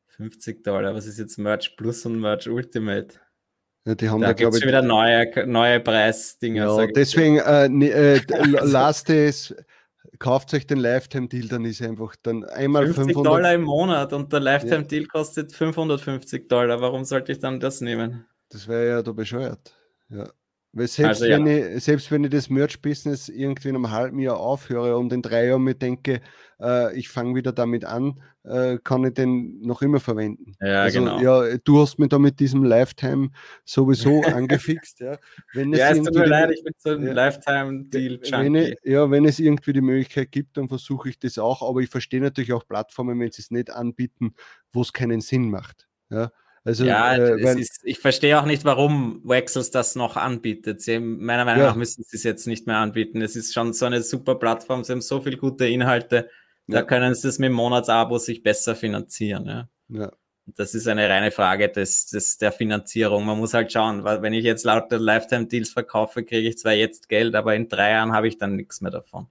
50 0.09 0.63
Dollar. 0.63 0.95
Was 0.95 1.07
ist 1.07 1.19
jetzt 1.19 1.39
Merch 1.39 1.77
Plus 1.77 2.05
und 2.07 2.21
Merch 2.21 2.49
Ultimate? 2.49 3.21
Ja, 3.85 3.95
die 3.95 4.09
haben 4.09 4.21
da, 4.21 4.29
da 4.29 4.33
glaube 4.35 4.59
ich. 4.59 4.65
wieder 4.65 4.83
neue, 4.83 5.47
neue 5.47 5.81
Preisdinger. 5.81 6.67
Ja, 6.67 6.87
deswegen, 6.87 7.39
äh, 7.39 7.67
äh, 7.67 8.21
lasst 8.63 9.11
es, 9.11 9.55
kauft 10.19 10.55
euch 10.55 10.67
den 10.67 10.79
Lifetime-Deal, 10.79 11.49
dann 11.49 11.65
ist 11.65 11.83
einfach 11.83 12.15
dann 12.23 12.45
einmal 12.45 12.85
50 12.85 13.07
500 13.07 13.33
Dollar 13.33 13.55
im 13.55 13.63
Monat 13.63 14.13
und 14.13 14.33
der 14.33 14.41
Lifetime-Deal 14.41 15.03
ja. 15.03 15.09
kostet 15.09 15.53
550 15.53 16.49
Dollar. 16.49 16.81
Warum 16.81 17.05
sollte 17.05 17.33
ich 17.33 17.41
dann 17.41 17.59
das 17.59 17.81
nehmen? 17.81 18.25
Das 18.51 18.69
wäre 18.69 18.89
ja 18.89 19.03
da 19.03 19.13
bescheuert. 19.13 19.75
Ja. 20.09 20.29
Weil 20.75 20.89
selbst, 20.89 21.23
also, 21.23 21.35
wenn 21.35 21.47
ich, 21.47 21.85
selbst 21.85 22.11
wenn 22.11 22.25
ich 22.25 22.31
das 22.31 22.49
Merch-Business 22.49 23.29
irgendwie 23.29 23.69
in 23.69 23.77
einem 23.77 23.91
halben 23.91 24.19
Jahr 24.19 24.41
aufhöre 24.41 24.97
und 24.97 25.13
in 25.13 25.21
drei 25.21 25.47
Jahren 25.49 25.63
mir 25.63 25.75
denke, 25.75 26.23
äh, 26.61 26.97
ich 26.97 27.11
fange 27.11 27.35
wieder 27.35 27.53
damit 27.53 27.85
an, 27.85 28.23
äh, 28.45 28.79
kann 28.83 29.05
ich 29.05 29.13
den 29.13 29.61
noch 29.61 29.83
immer 29.83 30.01
verwenden. 30.01 30.55
Ja, 30.61 30.83
also, 30.83 31.01
genau. 31.01 31.21
Ja, 31.21 31.59
du 31.59 31.81
hast 31.81 31.99
mich 31.99 32.09
da 32.09 32.19
mit 32.19 32.41
diesem 32.41 32.65
Lifetime 32.65 33.29
sowieso 33.67 34.23
angefixt. 34.23 35.01
Ja, 35.01 35.19
wenn 35.53 35.75
es 35.75 35.79
ja, 35.79 35.91
es 35.91 35.99
tut 35.99 36.15
mir 36.15 36.25
leid, 36.25 36.51
ich 36.53 36.65
bin 36.65 36.73
so 36.79 36.91
ein 36.91 37.07
ja, 37.07 37.13
Lifetime-Deal 37.13 38.21
wenn 38.31 38.75
Ja, 38.83 39.11
wenn 39.11 39.27
es 39.27 39.41
irgendwie 39.41 39.75
die 39.75 39.83
Möglichkeit 39.83 40.33
gibt, 40.33 40.57
dann 40.57 40.69
versuche 40.69 41.11
ich 41.11 41.19
das 41.19 41.37
auch, 41.37 41.61
aber 41.69 41.81
ich 41.81 41.91
verstehe 41.91 42.23
natürlich 42.23 42.55
auch 42.55 42.67
Plattformen, 42.67 43.21
wenn 43.21 43.31
sie 43.31 43.43
es 43.43 43.51
nicht 43.51 43.71
anbieten, 43.71 44.35
wo 44.73 44.81
es 44.81 44.95
keinen 44.95 45.21
Sinn 45.21 45.51
macht. 45.51 45.87
Ja, 46.09 46.31
also, 46.65 46.85
ja, 46.85 47.17
äh, 47.17 47.43
wenn, 47.43 47.59
ist, 47.59 47.81
ich 47.83 47.99
verstehe 47.99 48.41
auch 48.41 48.45
nicht, 48.45 48.65
warum 48.65 49.21
Wexels 49.25 49.71
das 49.71 49.97
noch 49.97 50.17
anbietet. 50.17 50.81
Sie, 50.81 51.01
meiner 51.01 51.45
Meinung 51.45 51.63
ja. 51.63 51.69
nach 51.71 51.77
müssen 51.77 52.05
sie 52.05 52.17
es 52.17 52.23
jetzt 52.23 52.47
nicht 52.47 52.67
mehr 52.67 52.77
anbieten. 52.77 53.21
Es 53.21 53.35
ist 53.35 53.53
schon 53.53 53.73
so 53.73 53.87
eine 53.87 54.03
super 54.03 54.37
Plattform, 54.37 54.85
sie 54.85 54.93
haben 54.93 55.01
so 55.01 55.21
viele 55.21 55.37
gute 55.37 55.67
Inhalte, 55.67 56.31
da 56.69 56.79
ja. 56.79 56.83
können 56.85 57.15
sie 57.15 57.29
es 57.29 57.39
mit 57.41 57.51
Monatsabo 57.51 58.19
sich 58.19 58.43
besser 58.43 58.77
finanzieren. 58.77 59.47
Ja. 59.47 59.69
ja. 59.89 60.13
Das 60.47 60.75
ist 60.75 60.89
eine 60.89 61.09
reine 61.09 61.31
Frage 61.31 61.69
des, 61.69 62.07
des, 62.07 62.37
der 62.39 62.53
Finanzierung. 62.53 63.25
Man 63.25 63.39
muss 63.39 63.55
halt 63.55 63.73
schauen, 63.73 64.05
weil 64.05 64.23
wenn 64.23 64.33
ich 64.33 64.45
jetzt 64.45 64.65
lauter 64.65 64.99
Lifetime-Deals 64.99 65.71
verkaufe, 65.71 66.25
kriege 66.25 66.49
ich 66.49 66.59
zwar 66.59 66.73
jetzt 66.73 67.09
Geld, 67.09 67.35
aber 67.35 67.55
in 67.55 67.69
drei 67.69 67.91
Jahren 67.93 68.13
habe 68.13 68.29
ich 68.29 68.39
dann 68.39 68.57
nichts 68.57 68.81
mehr 68.81 68.91
davon. 68.91 69.29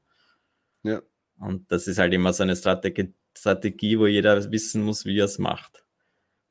Ja. 0.84 1.02
Und 1.40 1.72
das 1.72 1.88
ist 1.88 1.98
halt 1.98 2.14
immer 2.14 2.34
so 2.34 2.44
eine 2.44 2.56
Strategie, 2.56 3.14
Strategie 3.38 4.00
wo 4.00 4.08
jeder 4.08 4.52
wissen 4.52 4.84
muss, 4.84 5.06
wie 5.06 5.20
er 5.20 5.26
es 5.26 5.38
macht. 5.38 5.84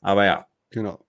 Aber 0.01 0.25
ja, 0.25 0.47
Genau. 0.71 1.05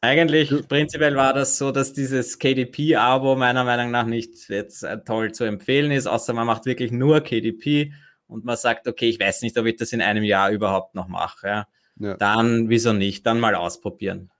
Eigentlich 0.00 0.50
ja. 0.50 0.60
prinzipiell 0.68 1.16
war 1.16 1.32
das 1.32 1.56
so, 1.56 1.72
dass 1.72 1.94
dieses 1.94 2.38
KDP-Abo 2.38 3.36
meiner 3.36 3.64
Meinung 3.64 3.90
nach 3.90 4.04
nicht 4.04 4.48
jetzt 4.50 4.82
äh, 4.82 5.02
toll 5.02 5.32
zu 5.32 5.44
empfehlen 5.44 5.90
ist, 5.90 6.06
außer 6.06 6.34
man 6.34 6.46
macht 6.46 6.66
wirklich 6.66 6.92
nur 6.92 7.20
KDP 7.20 7.94
und 8.26 8.44
man 8.44 8.56
sagt, 8.56 8.86
okay, 8.86 9.08
ich 9.08 9.18
weiß 9.18 9.42
nicht, 9.42 9.56
ob 9.58 9.64
ich 9.64 9.76
das 9.76 9.92
in 9.92 10.02
einem 10.02 10.24
Jahr 10.24 10.50
überhaupt 10.50 10.94
noch 10.94 11.08
mache. 11.08 11.46
Ja. 11.46 11.66
ja. 11.98 12.16
Dann, 12.16 12.68
wieso 12.68 12.92
nicht? 12.92 13.24
Dann 13.24 13.40
mal 13.40 13.54
ausprobieren. 13.54 14.30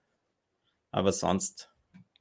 Aber 0.91 1.11
sonst. 1.11 1.71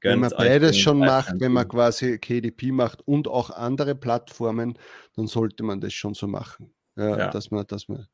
Wenn 0.01 0.21
man 0.21 0.33
beides 0.37 0.77
schon 0.77 0.99
macht, 0.99 1.41
wenn 1.41 1.53
man 1.53 1.67
quasi 1.67 2.19
KDP 2.19 2.73
macht 2.73 3.07
und 3.07 3.27
auch 3.27 3.51
andere 3.51 3.95
Plattformen, 3.95 4.79
dann 5.17 5.27
sollte 5.27 5.63
man 5.63 5.81
das 5.81 5.95
schon 5.95 6.13
so 6.13 6.27
machen. 6.27 6.75
Ja, 6.97 7.19
ja. 7.19 7.31
Dass 7.31 7.51
man, 7.51 7.67
dass 7.67 7.89
man, 7.89 8.07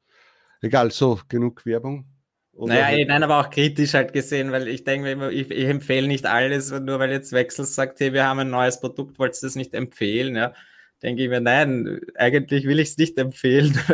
egal, 0.60 0.92
so, 0.92 1.20
genug 1.28 1.66
Werbung. 1.66 2.06
Oder 2.60 2.74
naja, 2.74 2.86
halt 2.88 3.08
nein, 3.08 3.22
aber 3.22 3.40
auch 3.40 3.48
kritisch 3.48 3.94
halt 3.94 4.12
gesehen, 4.12 4.52
weil 4.52 4.68
ich 4.68 4.84
denke 4.84 5.10
immer, 5.10 5.30
ich, 5.30 5.50
ich, 5.50 5.64
empfehle 5.64 6.06
nicht 6.06 6.26
alles, 6.26 6.70
nur 6.70 6.98
weil 6.98 7.10
jetzt 7.10 7.32
Wechsels 7.32 7.74
sagt, 7.74 8.00
hey, 8.00 8.12
wir 8.12 8.26
haben 8.26 8.40
ein 8.40 8.50
neues 8.50 8.80
Produkt, 8.80 9.18
wolltest 9.18 9.42
du 9.42 9.46
das 9.46 9.56
nicht 9.56 9.72
empfehlen? 9.72 10.36
Ja, 10.36 10.52
denke 11.02 11.22
ich 11.22 11.30
mir, 11.30 11.40
nein, 11.40 12.00
eigentlich 12.16 12.66
will 12.66 12.78
ich 12.78 12.90
es 12.90 12.98
nicht 12.98 13.16
empfehlen, 13.16 13.74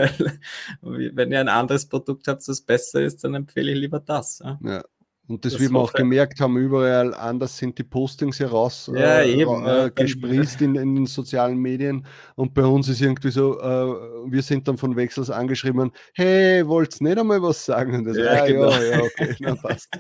weil 0.81 1.15
wenn 1.15 1.31
ihr 1.31 1.39
ein 1.39 1.49
anderes 1.49 1.87
Produkt 1.87 2.27
habt, 2.27 2.47
das 2.49 2.61
besser 2.61 3.03
ist, 3.03 3.23
dann 3.23 3.35
empfehle 3.35 3.71
ich 3.71 3.79
lieber 3.79 4.01
das. 4.01 4.41
Ja. 4.45 4.59
ja. 4.65 4.85
Und 5.29 5.45
das, 5.45 5.55
das 5.55 5.63
wie 5.63 5.69
wir 5.69 5.81
auch 5.81 5.93
gemerkt 5.93 6.41
haben, 6.41 6.57
überall 6.57 7.13
anders 7.13 7.59
sind 7.59 7.77
die 7.79 7.83
Postings 7.83 8.39
heraus 8.39 8.89
ja, 8.95 9.21
äh, 9.21 9.43
äh, 9.43 9.91
gesprießt 9.91 10.63
in, 10.63 10.77
in, 10.77 10.95
den 10.95 11.07
sozialen 11.07 11.59
Medien. 11.59 12.07
Und 12.37 12.55
bei 12.55 12.65
uns 12.65 12.89
ist 12.89 13.01
irgendwie 13.01 13.31
so, 13.31 13.59
äh, 13.59 14.31
wir 14.31 14.43
sind 14.43 14.69
dann 14.69 14.79
von 14.79 14.95
Wechsels 14.95 15.29
angeschrieben, 15.31 15.91
hey, 16.15 16.67
wollt's 16.67 17.01
nicht 17.01 17.19
einmal 17.19 17.43
was 17.43 17.65
sagen? 17.65 17.97
Und 17.97 18.05
das, 18.05 18.17
ja, 18.17 18.43
ah, 18.43 18.47
genau. 18.47 18.71
ja, 18.71 18.83
ja, 18.83 19.01
okay, 19.03 19.37
dann 19.41 19.59
passt. 19.59 19.99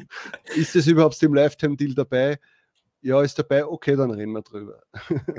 ist 0.54 0.76
das 0.76 0.86
überhaupt 0.86 1.20
im 1.22 1.34
Lifetime-Deal 1.34 1.94
dabei? 1.94 2.38
Ja, 3.02 3.20
ist 3.22 3.38
dabei, 3.38 3.66
okay, 3.66 3.96
dann 3.96 4.12
reden 4.12 4.32
wir 4.32 4.42
drüber. 4.42 4.80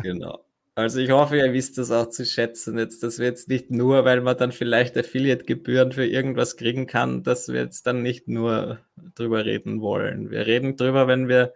genau. 0.03 0.43
Also 0.77 0.99
ich 0.99 1.09
hoffe, 1.09 1.37
ihr 1.37 1.53
wisst 1.53 1.79
das 1.79 1.89
auch 1.89 2.07
zu 2.07 2.23
schätzen 2.23 2.77
jetzt, 2.77 3.01
dass 3.01 3.17
wir 3.17 3.25
jetzt 3.25 3.47
nicht 3.49 3.71
nur, 3.71 4.05
weil 4.05 4.21
man 4.21 4.37
dann 4.37 4.51
vielleicht 4.51 4.95
Affiliate-Gebühren 4.95 5.91
für 5.91 6.05
irgendwas 6.05 6.55
kriegen 6.55 6.85
kann, 6.85 7.23
dass 7.23 7.47
wir 7.47 7.61
jetzt 7.61 7.87
dann 7.87 8.03
nicht 8.03 8.27
nur 8.27 8.77
drüber 9.15 9.43
reden 9.43 9.81
wollen. 9.81 10.29
Wir 10.29 10.45
reden 10.45 10.77
drüber, 10.77 11.07
wenn 11.07 11.27
wir, 11.27 11.55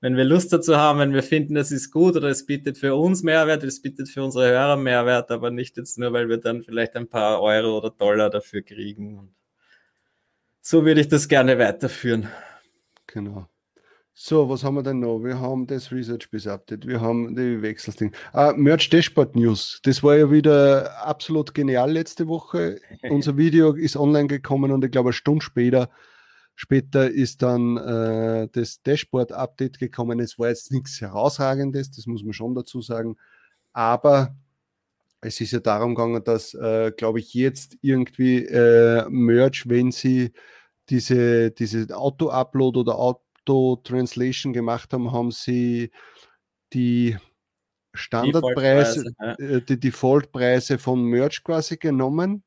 wenn 0.00 0.16
wir 0.16 0.24
Lust 0.24 0.54
dazu 0.54 0.78
haben, 0.78 1.00
wenn 1.00 1.12
wir 1.12 1.22
finden, 1.22 1.54
es 1.58 1.70
ist 1.70 1.90
gut 1.90 2.16
oder 2.16 2.28
es 2.28 2.46
bietet 2.46 2.78
für 2.78 2.94
uns 2.94 3.22
Mehrwert, 3.22 3.62
es 3.62 3.82
bietet 3.82 4.08
für 4.08 4.24
unsere 4.24 4.48
Hörer 4.48 4.78
Mehrwert, 4.78 5.30
aber 5.30 5.50
nicht 5.50 5.76
jetzt 5.76 5.98
nur, 5.98 6.14
weil 6.14 6.30
wir 6.30 6.38
dann 6.38 6.62
vielleicht 6.62 6.96
ein 6.96 7.08
paar 7.08 7.42
Euro 7.42 7.76
oder 7.76 7.90
Dollar 7.90 8.30
dafür 8.30 8.62
kriegen. 8.62 9.34
So 10.62 10.86
würde 10.86 11.02
ich 11.02 11.08
das 11.08 11.28
gerne 11.28 11.58
weiterführen. 11.58 12.30
Genau. 13.06 13.50
So, 14.18 14.48
was 14.48 14.64
haben 14.64 14.76
wir 14.76 14.82
denn 14.82 15.00
noch? 15.00 15.18
Wir 15.18 15.38
haben 15.38 15.66
das 15.66 15.92
Research 15.92 16.30
Base 16.30 16.50
Update, 16.50 16.86
wir 16.86 17.02
haben 17.02 17.36
die 17.36 17.60
Wechselsding. 17.60 18.12
Ah, 18.32 18.54
Merch 18.56 18.88
Dashboard 18.88 19.36
News. 19.36 19.78
Das 19.82 20.02
war 20.02 20.16
ja 20.16 20.30
wieder 20.30 21.04
absolut 21.06 21.52
genial 21.52 21.92
letzte 21.92 22.26
Woche. 22.26 22.80
Unser 23.10 23.36
Video 23.36 23.74
ist 23.74 23.94
online 23.94 24.26
gekommen 24.26 24.72
und 24.72 24.82
ich 24.82 24.90
glaube, 24.90 25.10
eine 25.10 25.12
Stunde 25.12 25.44
später, 25.44 25.90
später 26.54 27.10
ist 27.10 27.42
dann 27.42 27.76
äh, 27.76 28.48
das 28.50 28.80
Dashboard 28.82 29.32
Update 29.32 29.78
gekommen. 29.78 30.18
Es 30.18 30.38
war 30.38 30.48
jetzt 30.48 30.72
nichts 30.72 30.98
Herausragendes, 31.02 31.90
das 31.90 32.06
muss 32.06 32.24
man 32.24 32.32
schon 32.32 32.54
dazu 32.54 32.80
sagen. 32.80 33.18
Aber 33.74 34.34
es 35.20 35.42
ist 35.42 35.52
ja 35.52 35.60
darum 35.60 35.94
gegangen, 35.94 36.24
dass, 36.24 36.54
äh, 36.54 36.90
glaube 36.96 37.18
ich, 37.18 37.34
jetzt 37.34 37.76
irgendwie 37.82 38.46
äh, 38.46 39.04
Merch, 39.10 39.68
wenn 39.68 39.92
sie 39.92 40.32
diese, 40.88 41.50
diese 41.50 41.94
Auto-Upload 41.94 42.78
oder 42.78 42.98
Auto 42.98 43.25
Auto-Translation 43.46 44.52
gemacht 44.52 44.92
haben, 44.92 45.12
haben 45.12 45.30
sie 45.30 45.90
die 46.72 47.16
Standardpreise, 47.94 49.04
ja. 49.18 49.34
Äh, 49.34 49.62
die 49.62 49.80
Defaultpreise 49.80 50.78
von 50.78 51.02
Merch 51.04 51.42
quasi 51.42 51.76
genommen 51.76 52.42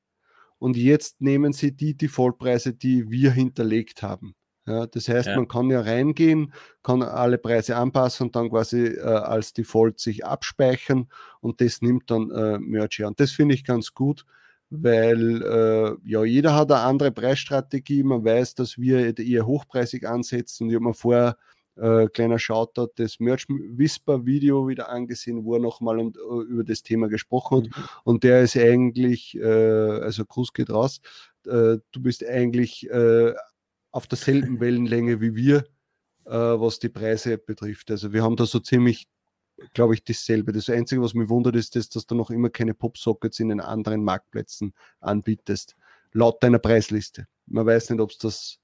und 0.60 0.78
jetzt 0.78 1.22
nehmen 1.22 1.54
sie 1.54 1.76
die 1.76 1.98
Defaultpreise, 1.98 2.74
die 2.74 3.10
wir 3.10 3.32
hinterlegt 3.32 4.04
haben. 4.04 4.36
Ja, 4.68 4.86
das 4.86 5.08
heißt, 5.08 5.30
ja. 5.30 5.36
man 5.36 5.48
kann 5.48 5.72
ja 5.72 5.82
reingehen, 5.82 6.54
kann 6.84 7.02
alle 7.02 7.40
Preise 7.40 7.76
anpassen 7.76 8.28
und 8.28 8.36
dann 8.36 8.50
quasi 8.50 8.86
äh, 8.86 9.02
als 9.02 9.54
Default 9.54 10.00
sich 10.00 10.26
abspeichern 10.26 11.08
und 11.40 11.60
das 11.60 11.82
nimmt 11.82 12.12
dann 12.12 12.30
äh, 12.30 12.60
Merch 12.60 13.00
her. 13.00 13.08
Und 13.08 13.20
das 13.20 13.32
finde 13.32 13.56
ich 13.56 13.64
ganz 13.64 13.96
gut, 13.96 14.26
weil 14.70 15.42
äh, 15.42 16.10
ja, 16.10 16.24
jeder 16.24 16.56
hat 16.56 16.72
eine 16.72 16.82
andere 16.82 17.12
Preisstrategie. 17.12 18.04
Man 18.04 18.24
weiß, 18.24 18.56
dass 18.56 18.78
wir 18.78 19.18
eher 19.18 19.46
hochpreisig 19.46 20.08
ansetzen. 20.08 20.64
Und 20.64 20.70
ich 20.70 20.76
habe 20.76 20.86
mir 20.86 20.94
vorher 20.94 21.38
äh, 21.76 22.08
kleiner 22.08 22.40
Shoutout 22.40 22.92
das 22.96 23.20
Merch 23.20 23.48
Whisper 23.48 24.26
Video 24.26 24.68
wieder 24.68 24.90
angesehen, 24.90 25.44
wo 25.46 25.56
er 25.56 25.60
nochmal 25.60 25.98
um, 26.00 26.14
uh, 26.30 26.42
über 26.42 26.64
das 26.64 26.84
Thema 26.84 27.08
gesprochen 27.08 27.58
hat. 27.58 27.66
Mhm. 27.66 27.84
Und 28.04 28.24
der 28.24 28.42
ist 28.42 28.58
eigentlich, 28.58 29.36
äh, 29.38 29.44
also 29.44 30.26
Gruß 30.26 30.54
geht 30.54 30.70
raus, 30.70 31.02
äh, 31.46 31.78
du 31.92 32.02
bist 32.02 32.26
eigentlich 32.26 32.90
äh, 32.90 33.34
auf 33.92 34.08
derselben 34.08 34.60
Wellenlänge 34.60 35.22
wie 35.22 35.36
wir, 35.36 35.66
äh, 36.26 36.32
was 36.32 36.80
die 36.80 36.90
Preise 36.90 37.38
betrifft. 37.38 37.90
Also 37.92 38.14
wir 38.14 38.24
haben 38.24 38.36
da 38.36 38.46
so 38.46 38.60
ziemlich 38.60 39.08
glaube 39.74 39.94
ich, 39.94 40.04
dasselbe. 40.04 40.52
Das 40.52 40.70
Einzige, 40.70 41.02
was 41.02 41.14
mich 41.14 41.30
wundert, 41.30 41.56
ist, 41.56 41.76
dass, 41.76 41.90
dass 41.90 42.06
du 42.06 42.16
noch 42.16 42.30
immer 42.30 42.50
keine 42.50 42.74
Popsockets 42.74 43.40
in 43.40 43.50
den 43.50 43.62
anderen 43.62 44.04
Marktplätzen 44.04 44.74
anbietest, 45.00 45.76
laut 46.12 46.42
deiner 46.44 46.60
Preisliste. 46.60 47.28
Man 47.48 47.66
weiß 47.66 47.90
nicht, 47.90 48.00
ob 48.00 48.12
es 48.12 48.18
das 48.18 48.60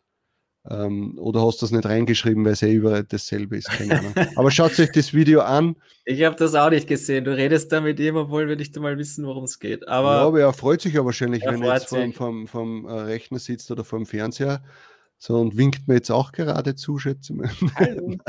ähm, 0.70 1.18
oder 1.20 1.46
hast 1.46 1.62
du 1.62 1.66
das 1.66 1.72
nicht 1.72 1.86
reingeschrieben, 1.86 2.44
weil 2.44 2.54
es 2.54 2.62
ja 2.62 2.70
überall 2.70 3.04
dasselbe 3.04 3.58
ist. 3.58 3.70
Keine 3.70 4.00
Ahnung. 4.00 4.14
Aber 4.36 4.50
schaut 4.50 4.78
euch 4.80 4.92
das 4.92 5.14
Video 5.14 5.42
an. 5.42 5.76
Ich 6.06 6.24
habe 6.24 6.36
das 6.36 6.56
auch 6.56 6.70
nicht 6.70 6.88
gesehen. 6.88 7.24
Du 7.24 7.36
redest 7.36 7.72
da 7.72 7.82
mit 7.82 8.00
ihm, 8.00 8.16
obwohl 8.16 8.48
wir 8.48 8.56
nicht 8.56 8.76
einmal 8.76 8.98
wissen, 8.98 9.26
worum 9.26 9.44
es 9.44 9.60
geht. 9.60 9.88
Aber, 9.88 10.14
ja, 10.14 10.22
aber 10.22 10.40
er 10.40 10.54
freut 10.54 10.82
sich 10.82 10.94
ja 10.94 11.06
wahrscheinlich, 11.06 11.44
wenn 11.46 11.62
er 11.62 11.76
jetzt 11.76 11.90
vom, 11.90 12.14
vom, 12.14 12.48
vom, 12.48 12.86
Rechner 12.86 13.40
sitzt 13.40 13.70
oder 13.70 13.84
vom 13.84 14.06
Fernseher. 14.06 14.64
So 15.18 15.40
und 15.40 15.56
winkt 15.56 15.88
mir 15.88 15.96
jetzt 15.96 16.12
auch 16.12 16.32
gerade 16.32 16.76
zu, 16.76 16.98
schätze 16.98 17.34
ich 17.34 17.40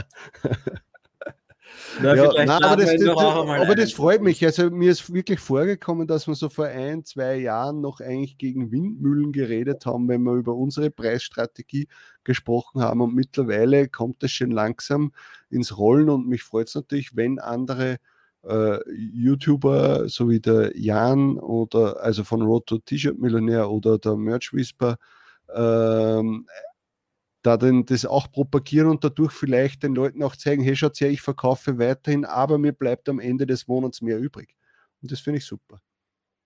Hallo. 2.00 2.32
Ja, 2.34 2.44
nein, 2.44 2.62
aber, 2.62 2.76
das, 2.76 2.96
das, 2.96 3.16
aber 3.16 3.74
das, 3.74 3.92
freut 3.92 4.22
mich. 4.22 4.44
Also 4.44 4.70
mir 4.70 4.90
ist 4.90 5.12
wirklich 5.12 5.40
vorgekommen, 5.40 6.06
dass 6.06 6.26
wir 6.26 6.34
so 6.34 6.48
vor 6.48 6.66
ein, 6.66 7.04
zwei 7.04 7.36
Jahren 7.36 7.80
noch 7.80 8.00
eigentlich 8.00 8.38
gegen 8.38 8.70
Windmühlen 8.70 9.32
geredet 9.32 9.86
haben, 9.86 10.08
wenn 10.08 10.22
wir 10.22 10.34
über 10.34 10.54
unsere 10.54 10.90
Preisstrategie 10.90 11.88
gesprochen 12.24 12.82
haben. 12.82 13.00
Und 13.00 13.14
mittlerweile 13.14 13.88
kommt 13.88 14.22
es 14.22 14.32
schon 14.32 14.50
langsam 14.50 15.12
ins 15.50 15.76
Rollen 15.76 16.08
und 16.08 16.28
mich 16.28 16.42
freut 16.42 16.68
es 16.68 16.74
natürlich, 16.74 17.16
wenn 17.16 17.38
andere 17.38 17.98
äh, 18.44 18.78
YouTuber, 18.94 20.08
so 20.08 20.28
wie 20.28 20.40
der 20.40 20.76
Jan 20.76 21.38
oder 21.38 22.02
also 22.02 22.24
von 22.24 22.42
Road 22.42 22.66
to 22.66 22.78
T-Shirt 22.78 23.18
Millionär 23.18 23.70
oder 23.70 23.98
der 23.98 24.16
Merch 24.16 24.52
Whisper, 24.52 24.96
ähm, 25.54 26.46
da 27.46 27.56
dann 27.56 27.86
das 27.86 28.04
auch 28.04 28.30
propagieren 28.30 28.88
und 28.88 29.04
dadurch 29.04 29.32
vielleicht 29.32 29.82
den 29.82 29.94
Leuten 29.94 30.22
auch 30.22 30.34
zeigen, 30.36 30.62
hey, 30.62 30.74
schaut 30.74 31.00
her, 31.00 31.10
ich 31.10 31.22
verkaufe 31.22 31.78
weiterhin, 31.78 32.24
aber 32.24 32.58
mir 32.58 32.72
bleibt 32.72 33.08
am 33.08 33.20
Ende 33.20 33.46
des 33.46 33.68
Monats 33.68 34.02
mehr 34.02 34.18
übrig. 34.18 34.56
Und 35.00 35.12
das 35.12 35.20
finde 35.20 35.38
ich 35.38 35.44
super. 35.44 35.80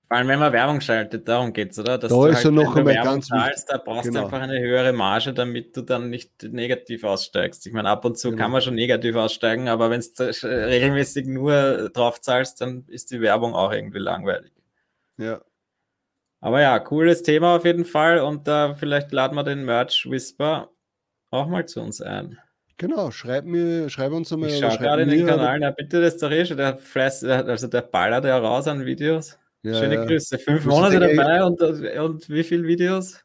Vor 0.08 0.16
allem, 0.16 0.26
wenn 0.26 0.40
man 0.40 0.52
Werbung 0.52 0.80
schaltet, 0.80 1.28
darum 1.28 1.52
geht 1.52 1.70
es, 1.70 1.78
oder? 1.78 1.96
Dass 1.96 2.10
da 2.10 2.28
ist 2.28 2.44
halt, 2.44 2.54
noch 2.54 2.74
einmal 2.74 2.94
ganz 2.96 3.28
zahlst, 3.28 3.70
Da 3.70 3.78
brauchst 3.78 4.08
genau. 4.08 4.20
du 4.20 4.24
einfach 4.26 4.40
eine 4.40 4.58
höhere 4.58 4.92
Marge, 4.92 5.32
damit 5.32 5.76
du 5.76 5.82
dann 5.82 6.10
nicht 6.10 6.42
negativ 6.42 7.04
aussteigst. 7.04 7.64
Ich 7.66 7.72
meine, 7.72 7.88
ab 7.88 8.04
und 8.04 8.18
zu 8.18 8.30
genau. 8.30 8.42
kann 8.42 8.50
man 8.50 8.60
schon 8.60 8.74
negativ 8.74 9.14
aussteigen, 9.14 9.68
aber 9.68 9.88
wenn 9.88 10.00
du 10.00 10.24
regelmäßig 10.44 11.26
nur 11.26 11.90
drauf 11.90 12.20
zahlst, 12.20 12.60
dann 12.60 12.84
ist 12.88 13.12
die 13.12 13.20
Werbung 13.20 13.54
auch 13.54 13.72
irgendwie 13.72 14.00
langweilig. 14.00 14.52
Ja. 15.16 15.40
Aber 16.40 16.60
ja, 16.60 16.78
cooles 16.80 17.22
Thema 17.22 17.56
auf 17.56 17.64
jeden 17.64 17.84
Fall 17.84 18.18
und 18.18 18.48
da 18.48 18.70
uh, 18.70 18.74
vielleicht 18.74 19.12
laden 19.12 19.36
wir 19.36 19.44
den 19.44 19.64
Merch 19.64 20.08
Whisper 20.10 20.70
auch 21.30 21.46
mal 21.48 21.66
zu 21.66 21.80
uns 21.80 22.00
ein. 22.00 22.38
Genau, 22.76 23.10
schreib 23.10 23.44
mir, 23.44 23.90
schreib 23.90 24.12
uns 24.12 24.32
einmal. 24.32 24.48
Ich 24.48 24.58
schaue 24.58 24.78
gerade 24.78 25.02
in 25.02 25.10
den 25.10 25.26
Kanal, 25.26 25.58
na 25.60 25.70
bitte, 25.70 26.00
das 26.00 26.14
ist 26.14 26.22
doch 26.22 26.30
eh 26.30 26.46
schon, 26.46 26.56
der 26.56 26.78
Fleiß, 26.78 27.24
also 27.24 27.66
der 27.66 27.82
ballert 27.82 28.24
ja 28.24 28.38
raus 28.38 28.66
an 28.68 28.86
Videos. 28.86 29.38
Ja, 29.62 29.74
Schöne 29.74 29.96
ja. 29.96 30.04
Grüße. 30.06 30.38
Fünf 30.38 30.64
Monate 30.64 30.98
dabei 30.98 31.44
und, 31.44 31.60
und 31.60 32.28
wie 32.30 32.42
viele 32.42 32.64
Videos? 32.64 33.22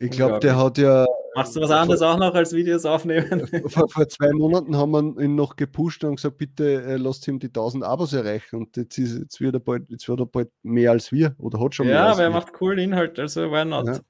Ich 0.00 0.10
glaube, 0.10 0.40
der 0.40 0.56
hat 0.56 0.78
ja. 0.78 1.06
Machst 1.36 1.54
du 1.54 1.60
was 1.60 1.70
anderes 1.70 2.02
auch 2.02 2.18
noch 2.18 2.34
als 2.34 2.52
Videos 2.52 2.84
aufnehmen? 2.84 3.46
Vor, 3.68 3.88
vor, 3.88 4.08
zwei 4.08 4.32
Monaten 4.32 4.76
haben 4.76 4.90
wir 4.90 5.22
ihn 5.22 5.36
noch 5.36 5.54
gepusht 5.54 6.02
und 6.02 6.16
gesagt, 6.16 6.38
bitte 6.38 6.82
äh, 6.82 6.96
lasst 6.96 7.28
ihm 7.28 7.38
die 7.38 7.46
1000 7.46 7.84
Abos 7.84 8.12
erreichen. 8.12 8.56
Und 8.56 8.76
jetzt, 8.76 8.98
ist, 8.98 9.16
jetzt, 9.16 9.40
wird 9.40 9.54
er 9.54 9.60
bald, 9.60 9.88
jetzt 9.88 10.08
wird 10.08 10.18
er 10.18 10.26
bald 10.26 10.48
mehr 10.64 10.90
als 10.90 11.12
wir 11.12 11.36
oder 11.38 11.60
hat 11.60 11.76
schon 11.76 11.86
ja, 11.86 11.92
mehr. 11.92 12.02
Ja, 12.02 12.12
aber 12.12 12.22
er 12.24 12.30
macht 12.30 12.52
coolen 12.52 12.80
Inhalt, 12.80 13.20
also 13.20 13.52
why 13.52 13.64
not? 13.64 13.86
Ja. 13.86 14.00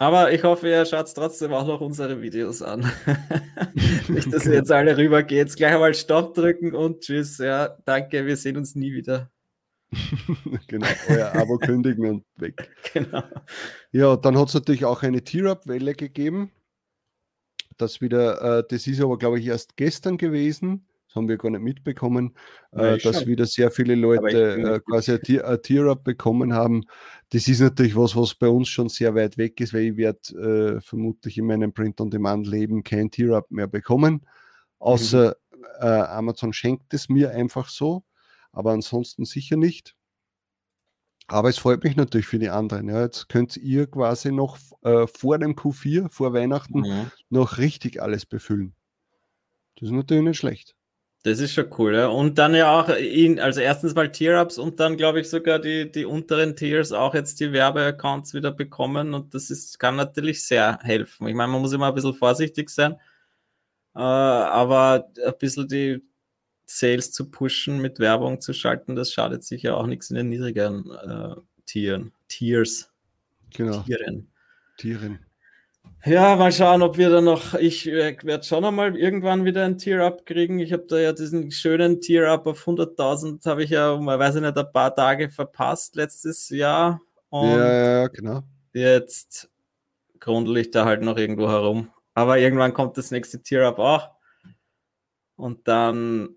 Aber 0.00 0.32
ich 0.32 0.44
hoffe, 0.44 0.68
ihr 0.68 0.86
schaut 0.86 1.12
trotzdem 1.12 1.52
auch 1.52 1.66
noch 1.66 1.80
unsere 1.80 2.22
Videos 2.22 2.62
an. 2.62 2.80
Nicht, 4.08 4.32
dass 4.32 4.46
ihr 4.46 4.54
jetzt 4.54 4.70
alle 4.70 4.96
rüber 4.96 5.24
geht. 5.24 5.54
Gleich 5.56 5.74
einmal 5.74 5.94
Stopp 5.94 6.34
drücken 6.34 6.74
und 6.74 7.00
tschüss. 7.00 7.38
Ja, 7.38 7.76
danke, 7.84 8.24
wir 8.24 8.36
sehen 8.36 8.56
uns 8.56 8.76
nie 8.76 8.92
wieder. 8.92 9.28
genau, 10.68 10.86
euer 11.08 11.34
Abo 11.34 11.58
kündigen 11.58 12.06
und 12.08 12.24
weg. 12.36 12.70
Genau. 12.92 13.22
Ja, 13.90 14.16
dann 14.16 14.38
hat 14.38 14.48
es 14.48 14.54
natürlich 14.54 14.84
auch 14.84 15.02
eine 15.02 15.22
Tier-Up-Welle 15.22 15.94
gegeben. 15.94 16.52
Das 17.76 18.00
wieder, 18.00 18.58
äh, 18.58 18.64
das 18.68 18.86
ist 18.86 19.00
aber, 19.00 19.18
glaube 19.18 19.38
ich, 19.38 19.46
erst 19.46 19.76
gestern 19.76 20.16
gewesen. 20.16 20.86
Das 21.06 21.16
haben 21.16 21.28
wir 21.28 21.38
gar 21.38 21.50
nicht 21.50 21.62
mitbekommen, 21.62 22.36
äh, 22.72 22.98
dass 22.98 23.20
schon. 23.20 23.28
wieder 23.28 23.46
sehr 23.46 23.70
viele 23.70 23.94
Leute 23.94 24.56
äh, 24.56 24.80
quasi 24.80 25.12
ein 25.12 25.62
Tier-Up 25.62 26.04
bekommen 26.04 26.52
haben. 26.52 26.84
Das 27.30 27.46
ist 27.46 27.60
natürlich 27.60 27.94
was, 27.94 28.16
was 28.16 28.34
bei 28.34 28.48
uns 28.48 28.68
schon 28.68 28.88
sehr 28.88 29.14
weit 29.14 29.36
weg 29.36 29.60
ist, 29.60 29.74
weil 29.74 29.82
ich 29.82 29.96
werde 29.96 30.76
äh, 30.76 30.80
vermutlich 30.80 31.36
in 31.36 31.46
meinem 31.46 31.72
Print-on-Demand-Leben 31.72 32.84
kein 32.84 33.10
Tier-Up 33.10 33.50
mehr 33.50 33.66
bekommen. 33.66 34.26
Außer 34.78 35.28
mhm. 35.28 35.64
Äh, 35.80 35.86
Amazon 35.86 36.52
schenkt 36.52 36.94
es 36.94 37.08
mir 37.08 37.30
einfach 37.32 37.68
so, 37.68 38.04
aber 38.52 38.72
ansonsten 38.72 39.24
sicher 39.24 39.56
nicht. 39.56 39.94
Aber 41.26 41.50
es 41.50 41.58
freut 41.58 41.84
mich 41.84 41.94
natürlich 41.94 42.26
für 42.26 42.38
die 42.38 42.48
anderen. 42.48 42.88
Ja. 42.88 43.02
Jetzt 43.02 43.28
könnt 43.28 43.56
ihr 43.56 43.86
quasi 43.86 44.32
noch 44.32 44.58
äh, 44.82 45.06
vor 45.06 45.38
dem 45.38 45.54
Q4, 45.54 46.08
vor 46.08 46.32
Weihnachten, 46.32 46.80
mhm. 46.80 47.10
noch 47.28 47.58
richtig 47.58 48.00
alles 48.00 48.24
befüllen. 48.24 48.74
Das 49.76 49.90
ist 49.90 49.94
natürlich 49.94 50.24
nicht 50.24 50.38
schlecht. 50.38 50.74
Das 51.28 51.40
ist 51.40 51.52
schon 51.52 51.72
cool, 51.78 51.94
ja. 51.94 52.06
Und 52.08 52.38
dann 52.38 52.54
ja 52.54 52.80
auch 52.80 52.88
in, 52.88 53.38
also 53.38 53.60
erstens 53.60 53.94
mal 53.94 54.10
Tier-Ups 54.10 54.58
und 54.58 54.80
dann 54.80 54.96
glaube 54.96 55.20
ich 55.20 55.28
sogar 55.28 55.58
die, 55.58 55.90
die 55.90 56.04
unteren 56.04 56.56
Tiers 56.56 56.92
auch 56.92 57.14
jetzt 57.14 57.40
die 57.40 57.52
Werbeaccounts 57.52 58.34
wieder 58.34 58.50
bekommen 58.50 59.14
und 59.14 59.34
das 59.34 59.50
ist, 59.50 59.78
kann 59.78 59.96
natürlich 59.96 60.44
sehr 60.44 60.78
helfen. 60.82 61.28
Ich 61.28 61.34
meine, 61.34 61.52
man 61.52 61.60
muss 61.60 61.72
immer 61.72 61.88
ein 61.88 61.94
bisschen 61.94 62.14
vorsichtig 62.14 62.70
sein, 62.70 62.92
äh, 63.94 63.98
aber 63.98 65.10
ein 65.24 65.34
bisschen 65.38 65.68
die 65.68 66.02
Sales 66.66 67.12
zu 67.12 67.30
pushen, 67.30 67.80
mit 67.80 67.98
Werbung 67.98 68.40
zu 68.40 68.52
schalten, 68.52 68.96
das 68.96 69.12
schadet 69.12 69.44
sicher 69.44 69.76
auch 69.76 69.86
nichts 69.86 70.10
in 70.10 70.16
den 70.16 70.28
niedrigeren 70.28 70.90
äh, 70.90 71.36
Tieren. 71.64 72.12
Tiers. 72.28 72.90
Genau. 73.54 73.82
Tieren. 73.82 74.30
Tieren. 74.76 75.18
Ja, 76.04 76.36
mal 76.36 76.52
schauen, 76.52 76.82
ob 76.82 76.96
wir 76.96 77.10
da 77.10 77.20
noch. 77.20 77.54
Ich 77.54 77.86
äh, 77.86 78.16
werde 78.22 78.44
schon 78.44 78.64
einmal 78.64 78.96
irgendwann 78.96 79.44
wieder 79.44 79.64
ein 79.64 79.78
Tier-Up 79.78 80.24
kriegen. 80.24 80.58
Ich 80.58 80.72
habe 80.72 80.86
da 80.88 80.98
ja 80.98 81.12
diesen 81.12 81.50
schönen 81.50 82.00
Tier-Up 82.00 82.46
auf 82.46 82.66
100.000, 82.66 83.44
habe 83.46 83.64
ich 83.64 83.70
ja, 83.70 83.96
man 83.96 84.18
weiß 84.18 84.36
ich 84.36 84.42
nicht, 84.42 84.56
ein 84.56 84.72
paar 84.72 84.94
Tage 84.94 85.28
verpasst 85.28 85.96
letztes 85.96 86.48
Jahr. 86.48 87.00
Und 87.30 87.50
ja, 87.50 88.00
ja, 88.00 88.08
genau. 88.08 88.42
Jetzt 88.72 89.50
grundel 90.20 90.56
ich 90.58 90.70
da 90.70 90.84
halt 90.84 91.02
noch 91.02 91.16
irgendwo 91.16 91.48
herum. 91.48 91.90
Aber 92.14 92.38
irgendwann 92.38 92.74
kommt 92.74 92.96
das 92.96 93.10
nächste 93.10 93.42
Tier-Up 93.42 93.78
auch. 93.78 94.08
Und 95.36 95.68
dann 95.68 96.30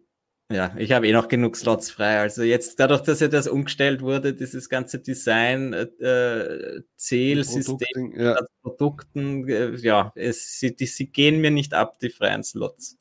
ja, 0.52 0.76
ich 0.78 0.92
habe 0.92 1.08
eh 1.08 1.14
noch 1.14 1.28
genug 1.28 1.56
Slots 1.56 1.92
frei. 1.92 2.20
Also 2.20 2.44
jetzt, 2.44 2.80
dadurch, 2.80 3.02
dass 3.02 3.20
ja 3.20 3.28
das 3.28 3.48
umgestellt 3.48 4.02
wurde, 4.02 4.34
dieses 4.34 4.70
ganze 4.70 5.00
Design, 5.00 5.74
äh, 5.74 6.82
Zählsystem 6.96 8.14
ja. 8.16 8.38
Produkten, 8.62 9.48
äh, 9.48 9.76
ja, 9.78 10.12
es, 10.16 10.60
sie, 10.60 10.76
die, 10.76 10.86
sie 10.86 11.08
gehen 11.08 11.42
mir 11.42 11.52
nicht 11.52 11.74
ab, 11.74 12.00
die 12.00 12.10
freien 12.10 12.44
Slots. 12.44 12.98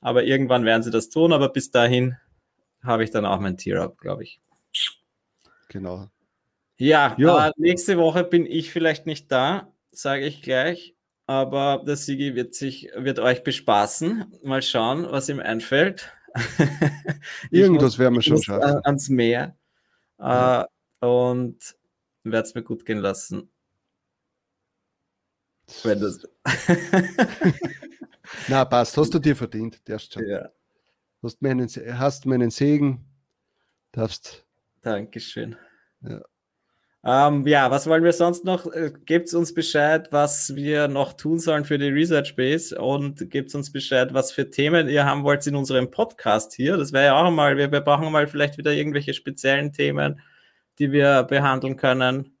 Aber 0.00 0.24
irgendwann 0.24 0.64
werden 0.64 0.82
sie 0.82 0.90
das 0.90 1.08
tun, 1.08 1.32
aber 1.32 1.48
bis 1.48 1.70
dahin 1.70 2.16
habe 2.82 3.04
ich 3.04 3.10
dann 3.10 3.24
auch 3.24 3.38
mein 3.38 3.56
Tier-Up, 3.56 3.98
glaube 3.98 4.24
ich. 4.24 4.40
Genau. 5.68 6.08
Ja, 6.76 7.14
ja. 7.18 7.52
nächste 7.56 7.96
Woche 7.98 8.24
bin 8.24 8.44
ich 8.44 8.72
vielleicht 8.72 9.06
nicht 9.06 9.30
da, 9.30 9.72
sage 9.92 10.26
ich 10.26 10.42
gleich. 10.42 10.94
Aber 11.26 11.82
der 11.86 11.96
Sigi 11.96 12.34
wird 12.34 12.54
sich, 12.54 12.90
wird 12.96 13.20
euch 13.20 13.44
bespaßen. 13.44 14.24
Mal 14.42 14.62
schauen, 14.62 15.06
was 15.08 15.28
ihm 15.28 15.38
einfällt. 15.38 16.12
Irgendwas 17.50 17.98
werden 17.98 18.14
wir 18.14 18.22
schon 18.22 18.42
schaffen. 18.42 18.80
Ans 18.84 19.08
Meer. 19.08 19.56
Ja. 20.18 20.62
Äh, 21.00 21.06
und 21.06 21.58
werde 22.24 22.48
es 22.48 22.54
mir 22.54 22.62
gut 22.62 22.84
gehen 22.84 22.98
lassen. 22.98 23.50
Wenn 25.82 26.00
das. 26.00 26.20
Na, 28.48 28.64
passt. 28.64 28.96
Hast 28.96 29.14
du 29.14 29.18
dir 29.18 29.36
verdient. 29.36 29.80
Darfst 29.88 30.12
schon. 30.12 30.26
Ja. 30.26 30.50
Hast 31.22 31.40
meinen, 31.40 31.68
hast 31.68 32.26
meinen 32.26 32.50
Segen. 32.50 33.04
Darfst. 33.92 34.46
Dankeschön. 34.80 35.56
Ja. 36.00 36.22
Ähm, 37.04 37.44
ja, 37.48 37.68
was 37.70 37.88
wollen 37.88 38.04
wir 38.04 38.12
sonst 38.12 38.44
noch? 38.44 38.66
Äh, 38.72 38.92
gebt 39.04 39.34
uns 39.34 39.52
Bescheid, 39.52 40.08
was 40.12 40.54
wir 40.54 40.86
noch 40.86 41.14
tun 41.14 41.40
sollen 41.40 41.64
für 41.64 41.76
die 41.76 41.88
Research 41.88 42.36
Base 42.36 42.80
und 42.80 43.28
gebt 43.28 43.52
uns 43.56 43.72
Bescheid, 43.72 44.14
was 44.14 44.30
für 44.30 44.48
Themen 44.48 44.88
ihr 44.88 45.04
haben 45.04 45.24
wollt 45.24 45.44
in 45.48 45.56
unserem 45.56 45.90
Podcast 45.90 46.52
hier. 46.54 46.76
Das 46.76 46.92
wäre 46.92 47.06
ja 47.06 47.20
auch 47.20 47.30
mal, 47.32 47.56
wir, 47.56 47.72
wir 47.72 47.80
brauchen 47.80 48.12
mal 48.12 48.28
vielleicht 48.28 48.56
wieder 48.56 48.72
irgendwelche 48.72 49.14
speziellen 49.14 49.72
Themen, 49.72 50.20
die 50.78 50.92
wir 50.92 51.24
behandeln 51.24 51.76
können. 51.76 52.36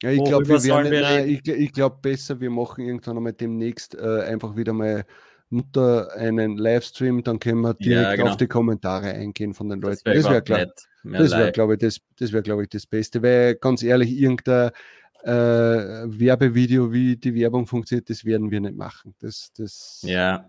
Ja, 0.00 0.10
ich 0.10 0.22
glaube, 0.22 0.46
wir, 0.46 0.62
wir 0.62 1.26
ich, 1.26 1.48
ich 1.48 1.72
glaube 1.72 1.98
besser, 2.00 2.40
wir 2.40 2.50
machen 2.50 2.84
irgendwann 2.84 3.16
einmal 3.16 3.32
demnächst 3.32 3.96
äh, 3.96 4.20
einfach 4.22 4.54
wieder 4.54 4.72
mal 4.72 5.06
Mutter 5.50 6.12
einen 6.16 6.56
Livestream, 6.56 7.22
dann 7.22 7.38
können 7.38 7.60
wir 7.60 7.74
direkt 7.74 8.10
ja, 8.10 8.16
genau. 8.16 8.30
auf 8.30 8.36
die 8.36 8.48
Kommentare 8.48 9.12
eingehen 9.12 9.54
von 9.54 9.68
den 9.68 9.80
Leuten. 9.80 10.02
Das 10.04 10.24
wäre 10.24 10.46
wär. 10.46 10.72
Das 11.04 11.32
wäre, 11.32 11.52
glaube 11.52 11.74
ich, 11.74 11.80
das, 11.80 11.98
das, 12.18 12.32
wär, 12.32 12.42
glaub 12.42 12.60
ich, 12.60 12.68
das 12.68 12.86
Beste. 12.86 13.22
Weil 13.22 13.56
ganz 13.56 13.82
ehrlich, 13.82 14.10
irgendein 14.10 14.70
äh, 15.22 15.30
Werbevideo, 15.30 16.92
wie 16.92 17.16
die 17.16 17.34
Werbung 17.34 17.66
funktioniert, 17.66 18.08
das 18.10 18.24
werden 18.24 18.50
wir 18.50 18.60
nicht 18.60 18.76
machen. 18.76 19.14
Das, 19.20 19.52
das 19.56 20.02
ja. 20.02 20.46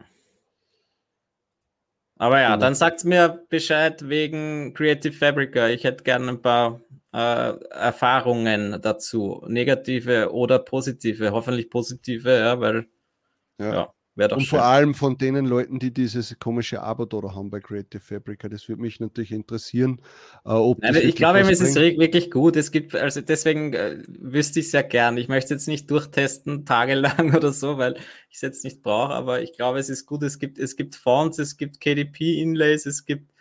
Aber 2.17 2.39
ja, 2.39 2.51
genau. 2.51 2.60
dann 2.62 2.75
sagt 2.75 3.03
mir 3.03 3.45
Bescheid 3.49 4.08
wegen 4.08 4.73
Creative 4.73 5.13
Fabrica. 5.13 5.67
Ich 5.67 5.84
hätte 5.84 6.05
gerne 6.05 6.29
ein 6.29 6.41
paar 6.41 6.79
äh, 7.13 7.53
Erfahrungen 7.71 8.81
dazu, 8.81 9.43
negative 9.47 10.31
oder 10.31 10.60
positive, 10.60 11.31
hoffentlich 11.31 11.69
positive, 11.69 12.29
ja, 12.29 12.60
weil 12.62 12.88
ja. 13.60 13.73
ja 13.73 13.93
und 14.15 14.41
schön. 14.41 14.45
vor 14.45 14.63
allem 14.63 14.93
von 14.93 15.17
den 15.17 15.45
Leuten, 15.45 15.78
die 15.78 15.93
dieses 15.93 16.38
komische 16.39 16.82
Abo 16.82 17.06
da 17.06 17.36
haben 17.36 17.49
bei 17.49 17.60
Creative 17.60 18.01
Fabrica. 18.01 18.47
Das 18.47 18.69
würde 18.69 18.82
mich 18.82 18.99
natürlich 18.99 19.32
interessieren. 19.32 19.99
Äh, 20.45 20.51
ob 20.51 20.82
Nein, 20.82 20.95
ich 20.95 21.15
glaube, 21.15 21.39
es 21.39 21.60
ist 21.60 21.75
wirklich 21.75 22.32
gut. 22.32 22.56
Es 22.56 22.71
gibt, 22.71 22.95
also 22.95 23.19
deswegen 23.19 23.73
äh, 23.73 24.04
wüsste 24.08 24.62
ich 24.62 24.71
sehr 24.71 24.84
gern. 24.84 25.17
Ich 25.17 25.28
möchte 25.28 25.54
jetzt 25.54 25.67
nicht 25.67 25.91
durchtesten, 25.91 26.65
tagelang 26.65 27.34
oder 27.36 27.51
so, 27.51 27.78
weil 27.78 27.95
ich 28.30 28.38
es 28.38 28.41
jetzt 28.41 28.63
nicht 28.63 28.82
brauche, 28.82 29.13
aber 29.13 29.41
ich 29.41 29.54
glaube, 29.54 29.80
es 29.80 29.89
ist 29.89 30.06
gut. 30.06 30.23
Es 30.23 30.39
gibt, 30.39 30.60
es 30.60 30.78
gibt 30.78 30.95
Fonts, 30.95 31.38
es 31.38 31.58
gibt 31.58 31.82
KDP-Inlays, 31.82 32.86
es 32.86 33.06
gibt 33.06 33.35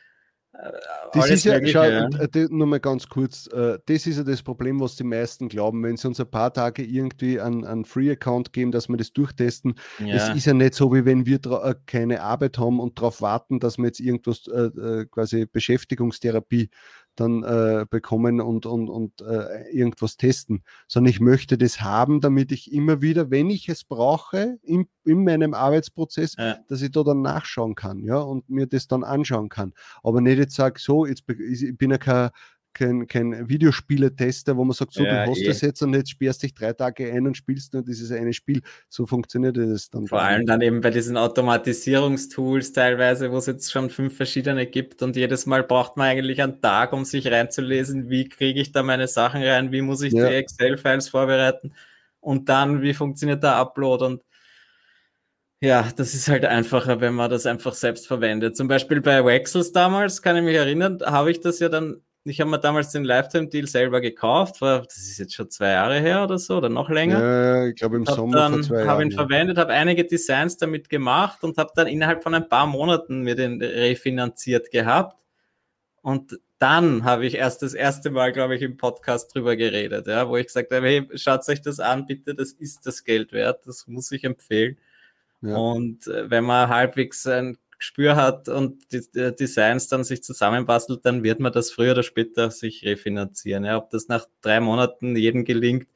das 1.13 1.31
ist 1.31 1.45
ja, 1.45 1.65
schau, 1.67 1.85
ja. 1.85 2.07
Äh, 2.07 2.47
nur 2.51 2.67
mal 2.67 2.81
ganz 2.81 3.09
kurz, 3.09 3.47
äh, 3.49 3.79
das 3.87 4.07
ist 4.07 4.19
ja 4.19 4.25
das 4.25 4.43
Problem, 4.43 4.81
was 4.81 4.97
die 4.97 5.05
meisten 5.05 5.49
glauben, 5.49 5.83
wenn 5.83 5.97
sie 5.97 6.09
uns 6.09 6.21
ein 6.21 6.31
paar 6.31 6.53
Tage 6.53 6.85
irgendwie 6.85 7.41
einen, 7.41 7.85
Free-Account 7.85 8.53
geben, 8.53 8.71
dass 8.73 8.89
wir 8.89 8.97
das 8.97 9.13
durchtesten. 9.13 9.75
Ja. 9.99 10.15
Es 10.15 10.29
ist 10.31 10.47
ja 10.47 10.55
nicht 10.55 10.75
so, 10.75 10.93
wie 10.93 11.05
wenn 11.05 11.27
wir 11.27 11.41
äh, 11.45 11.75
keine 11.87 12.23
Arbeit 12.23 12.59
haben 12.59 12.81
und 12.81 12.99
darauf 12.99 13.21
warten, 13.21 13.61
dass 13.61 13.79
wir 13.79 13.87
jetzt 13.87 14.01
irgendwas 14.01 14.47
äh, 14.47 15.07
quasi 15.07 15.47
Beschäftigungstherapie 15.47 16.71
dann 17.17 17.43
äh, 17.43 17.87
bekommen 17.89 18.41
und, 18.41 18.67
und, 18.67 18.89
und 18.89 19.21
äh, 19.21 19.71
irgendwas 19.71 20.17
testen, 20.17 20.63
sondern 20.89 21.11
ich 21.11 21.21
möchte 21.21 21.59
das 21.59 21.81
haben, 21.81 22.21
damit 22.21 22.53
ich 22.53 22.73
immer 22.73 23.03
wieder, 23.03 23.31
wenn 23.31 23.51
ich 23.51 23.69
es 23.69 23.85
brauche, 23.85 24.59
in, 24.63 24.87
in 25.05 25.25
meinem 25.25 25.55
Arbeitsprozess, 25.55 26.37
ja. 26.37 26.57
dass 26.69 26.83
ich 26.83 26.91
da 26.91 27.03
dann 27.03 27.23
nachschauen 27.23 27.75
kann, 27.75 28.05
ja, 28.05 28.19
und 28.19 28.49
mir 28.49 28.67
das 28.67 28.89
dann 28.89 29.05
anschauen 29.05 29.49
kann. 29.49 29.73
Aber 30.03 30.21
nicht 30.21 30.39
jetzt 30.39 30.55
sage, 30.55 30.81
so, 30.81 31.07
jetzt 31.07 31.25
ich 31.29 31.77
bin 31.77 31.91
ja 31.91 31.99
kein 31.99 32.31
kein, 32.75 33.07
kein 33.07 33.49
Videospieletester, 33.49 34.57
wo 34.57 34.65
man 34.65 34.75
sagt, 34.75 34.93
so, 34.93 35.05
ja, 35.05 35.25
du 35.25 35.31
hast 35.31 35.41
eh. 35.41 35.47
das 35.47 35.61
jetzt 35.61 35.83
und 35.83 35.95
jetzt 35.95 36.11
sperrst 36.11 36.43
dich 36.43 36.55
drei 36.55 36.73
Tage 36.73 37.11
ein 37.11 37.27
und 37.27 37.37
spielst 37.37 37.73
nur 37.73 37.83
dieses 37.83 38.11
eine 38.11 38.33
Spiel. 38.33 38.61
So 38.89 39.07
funktioniert 39.07 39.57
das 39.57 39.89
dann. 39.89 40.07
Vor 40.07 40.21
allem 40.21 40.45
dann 40.45 40.61
eben 40.61 40.81
bei 40.81 40.91
diesen 40.91 41.17
Automatisierungstools 41.17 42.73
teilweise, 42.73 43.31
wo 43.31 43.39
es 43.39 43.47
jetzt 43.47 43.73
schon 43.73 43.89
fünf 43.89 44.17
verschiedene 44.17 44.67
gibt 44.67 45.03
und 45.03 45.17
jedes 45.17 45.47
Mal 45.47 45.63
braucht 45.63 45.97
man 45.97 46.09
eigentlich 46.09 46.43
einen 46.43 46.61
Tag, 46.61 46.93
um 46.93 47.05
sich 47.05 47.27
reinzulesen, 47.29 48.11
wie 48.11 48.29
kriege 48.29 48.61
ich 48.61 48.73
da 48.73 48.83
meine 48.83 49.09
Sachen 49.09 49.43
rein, 49.43 49.73
wie 49.73 49.83
muss 49.83 50.03
ich 50.03 50.13
ja. 50.13 50.29
die 50.29 50.35
Excel-Files 50.35 51.09
vorbereiten 51.09 51.73
und 52.21 52.49
dann, 52.49 52.83
wie 52.83 52.95
funktioniert 52.95 53.43
der 53.43 53.57
Upload 53.57 54.05
und 54.05 54.23
ja, 55.61 55.89
das 55.97 56.13
ist 56.13 56.29
halt 56.29 56.45
einfacher, 56.45 57.01
wenn 57.01 57.15
man 57.15 57.31
das 57.31 57.47
einfach 57.47 57.73
selbst 57.73 58.07
verwendet. 58.07 58.55
Zum 58.55 58.69
Beispiel 58.69 59.01
bei 59.01 59.25
Wexels 59.25 59.73
damals, 59.73 60.21
kann 60.21 60.37
ich 60.37 60.43
mich 60.43 60.57
erinnern, 60.57 60.99
habe 61.03 61.31
ich 61.31 61.41
das 61.41 61.59
ja 61.59 61.71
dann 61.71 62.03
ich 62.27 62.41
habe 62.41 62.51
mir 62.51 62.59
damals 62.59 62.91
den 62.91 63.05
Lifetime-Deal 63.05 63.67
selber 63.67 64.01
gekauft, 64.01 64.63
war, 64.63 64.83
das 64.83 64.97
ist 64.97 65.19
jetzt 65.19 65.35
schon 65.35 65.51
zwei 65.51 65.73
Jahre 65.73 66.01
her 66.01 66.25
oder 66.25 66.39
so, 66.39 66.57
oder 66.57 66.71
noch 66.71 66.89
länger. 66.89 67.21
Ja, 67.21 67.67
ich 67.67 67.75
glaube 67.75 67.97
im 67.97 68.07
hab 68.07 68.15
Sommer 68.15 68.37
dann, 68.37 68.53
vor 68.53 68.63
zwei 68.63 68.77
Jahren. 68.77 68.89
Habe 68.89 69.03
ihn 69.03 69.11
ja. 69.11 69.17
verwendet, 69.19 69.59
habe 69.59 69.73
einige 69.73 70.05
Designs 70.05 70.57
damit 70.57 70.89
gemacht 70.89 71.45
und 71.45 71.59
habe 71.59 71.71
dann 71.75 71.87
innerhalb 71.87 72.23
von 72.23 72.35
ein 72.35 72.49
paar 72.49 72.67
Monaten 72.67 73.23
mir 73.23 73.35
den 73.35 73.61
refinanziert 73.61 74.71
gehabt. 74.71 75.19
Und 76.01 76.39
dann 76.59 77.05
habe 77.05 77.27
ich 77.27 77.35
erst 77.35 77.63
das 77.63 77.75
erste 77.75 78.11
Mal, 78.11 78.33
glaube 78.33 78.57
ich, 78.57 78.63
im 78.63 78.79
Podcast 78.79 79.35
drüber 79.35 79.55
geredet, 79.55 80.07
ja, 80.07 80.27
wo 80.27 80.37
ich 80.39 80.47
gesagt 80.47 80.73
habe, 80.73 80.87
hey, 80.87 81.09
schaut 81.17 81.47
euch 81.49 81.61
das 81.61 81.79
an, 81.79 82.07
bitte, 82.07 82.35
das 82.35 82.53
ist 82.53 82.87
das 82.87 83.05
Geld 83.05 83.33
wert, 83.33 83.67
das 83.67 83.87
muss 83.87 84.11
ich 84.13 84.25
empfehlen. 84.25 84.79
Ja. 85.43 85.57
Und 85.57 86.07
äh, 86.07 86.31
wenn 86.31 86.45
man 86.45 86.71
halbwegs 86.71 87.27
ein 87.27 87.59
Gespür 87.85 88.17
hat 88.17 88.49
und 88.49 88.91
die, 88.93 89.03
die 89.15 89.37
Designs 89.37 89.89
dann 89.89 90.05
sich 90.05 90.23
zusammenbastelt, 90.23 91.05
dann 91.05 91.23
wird 91.23 91.39
man 91.39 91.53
das 91.53 91.71
früher 91.71 91.93
oder 91.93 92.03
später 92.03 92.51
sich 92.51 92.83
refinanzieren. 92.83 93.65
Ja, 93.65 93.77
ob 93.77 93.91
das 93.91 94.09
nach 94.09 94.27
drei 94.41 94.61
Monaten 94.61 95.15
jedem 95.17 95.45
gelingt, 95.45 95.87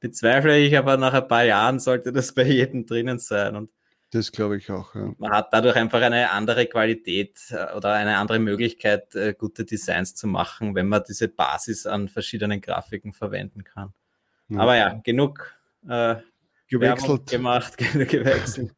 bezweifle 0.00 0.58
ich, 0.58 0.78
aber 0.78 0.96
nach 0.96 1.12
ein 1.12 1.28
paar 1.28 1.44
Jahren 1.44 1.78
sollte 1.78 2.10
das 2.10 2.32
bei 2.32 2.44
jedem 2.44 2.86
drinnen 2.86 3.18
sein. 3.18 3.54
Und 3.54 3.70
das 4.12 4.32
glaube 4.32 4.56
ich 4.56 4.70
auch. 4.70 4.94
Ja. 4.94 5.12
Man 5.18 5.30
hat 5.30 5.52
dadurch 5.52 5.76
einfach 5.76 6.00
eine 6.00 6.30
andere 6.30 6.66
Qualität 6.66 7.38
äh, 7.50 7.74
oder 7.76 7.92
eine 7.92 8.16
andere 8.16 8.38
Möglichkeit, 8.38 9.14
äh, 9.14 9.34
gute 9.34 9.66
Designs 9.66 10.14
zu 10.14 10.26
machen, 10.26 10.74
wenn 10.74 10.88
man 10.88 11.02
diese 11.06 11.28
Basis 11.28 11.84
an 11.84 12.08
verschiedenen 12.08 12.62
Grafiken 12.62 13.12
verwenden 13.12 13.62
kann. 13.62 13.92
Ja. 14.48 14.60
Aber 14.60 14.76
ja, 14.76 15.00
genug 15.04 15.54
äh, 15.86 16.16
gewechselt 16.66 17.26
gemacht, 17.26 17.76
gewechselt. 17.92 18.74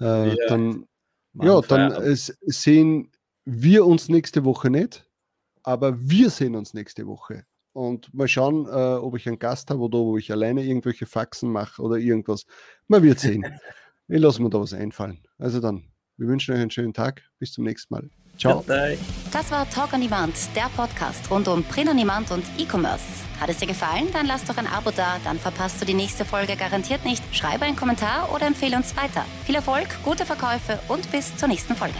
äh, 0.00 0.36
dann 0.48 0.86
ja, 1.34 1.60
dann 1.62 1.92
äh, 1.92 2.14
sehen 2.14 3.10
wir 3.44 3.86
uns 3.86 4.08
nächste 4.08 4.44
Woche 4.44 4.70
nicht, 4.70 5.08
aber 5.62 5.98
wir 5.98 6.30
sehen 6.30 6.54
uns 6.54 6.74
nächste 6.74 7.06
Woche. 7.06 7.44
Und 7.72 8.12
mal 8.12 8.28
schauen, 8.28 8.66
äh, 8.66 8.96
ob 8.96 9.16
ich 9.16 9.26
einen 9.26 9.38
Gast 9.38 9.70
habe 9.70 9.80
oder 9.80 9.98
ob 9.98 10.18
ich 10.18 10.30
alleine 10.30 10.62
irgendwelche 10.62 11.06
Faxen 11.06 11.50
mache 11.50 11.80
oder 11.80 11.96
irgendwas. 11.96 12.44
Man 12.86 13.02
wird 13.02 13.18
sehen. 13.18 13.44
ich 14.08 14.20
lasse 14.20 14.42
mir 14.42 14.50
da 14.50 14.60
was 14.60 14.74
einfallen. 14.74 15.26
Also 15.38 15.60
dann, 15.60 15.91
wir 16.22 16.28
wünschen 16.28 16.54
euch 16.54 16.60
einen 16.60 16.70
schönen 16.70 16.94
Tag. 16.94 17.22
Bis 17.40 17.52
zum 17.52 17.64
nächsten 17.64 17.92
Mal. 17.92 18.08
Ciao. 18.38 18.64
Das 19.32 19.50
war 19.50 19.68
Talk 19.68 19.92
on 19.92 20.00
Demand, 20.00 20.34
der 20.56 20.70
Podcast 20.74 21.30
rund 21.30 21.48
um 21.48 21.62
Print 21.64 21.90
on 21.90 21.96
Demand 21.96 22.30
und 22.30 22.44
E-Commerce. 22.58 23.04
Hat 23.40 23.50
es 23.50 23.58
dir 23.58 23.66
gefallen? 23.66 24.06
Dann 24.12 24.26
lass 24.26 24.44
doch 24.44 24.56
ein 24.56 24.66
Abo 24.66 24.90
da, 24.90 25.18
dann 25.24 25.38
verpasst 25.38 25.80
du 25.80 25.84
die 25.84 25.94
nächste 25.94 26.24
Folge 26.24 26.56
garantiert 26.56 27.04
nicht. 27.04 27.22
Schreibe 27.34 27.64
einen 27.64 27.76
Kommentar 27.76 28.32
oder 28.32 28.46
empfehle 28.46 28.76
uns 28.76 28.96
weiter. 28.96 29.24
Viel 29.44 29.56
Erfolg, 29.56 29.88
gute 30.04 30.24
Verkäufe 30.24 30.78
und 30.88 31.10
bis 31.10 31.36
zur 31.36 31.48
nächsten 31.48 31.74
Folge. 31.74 31.98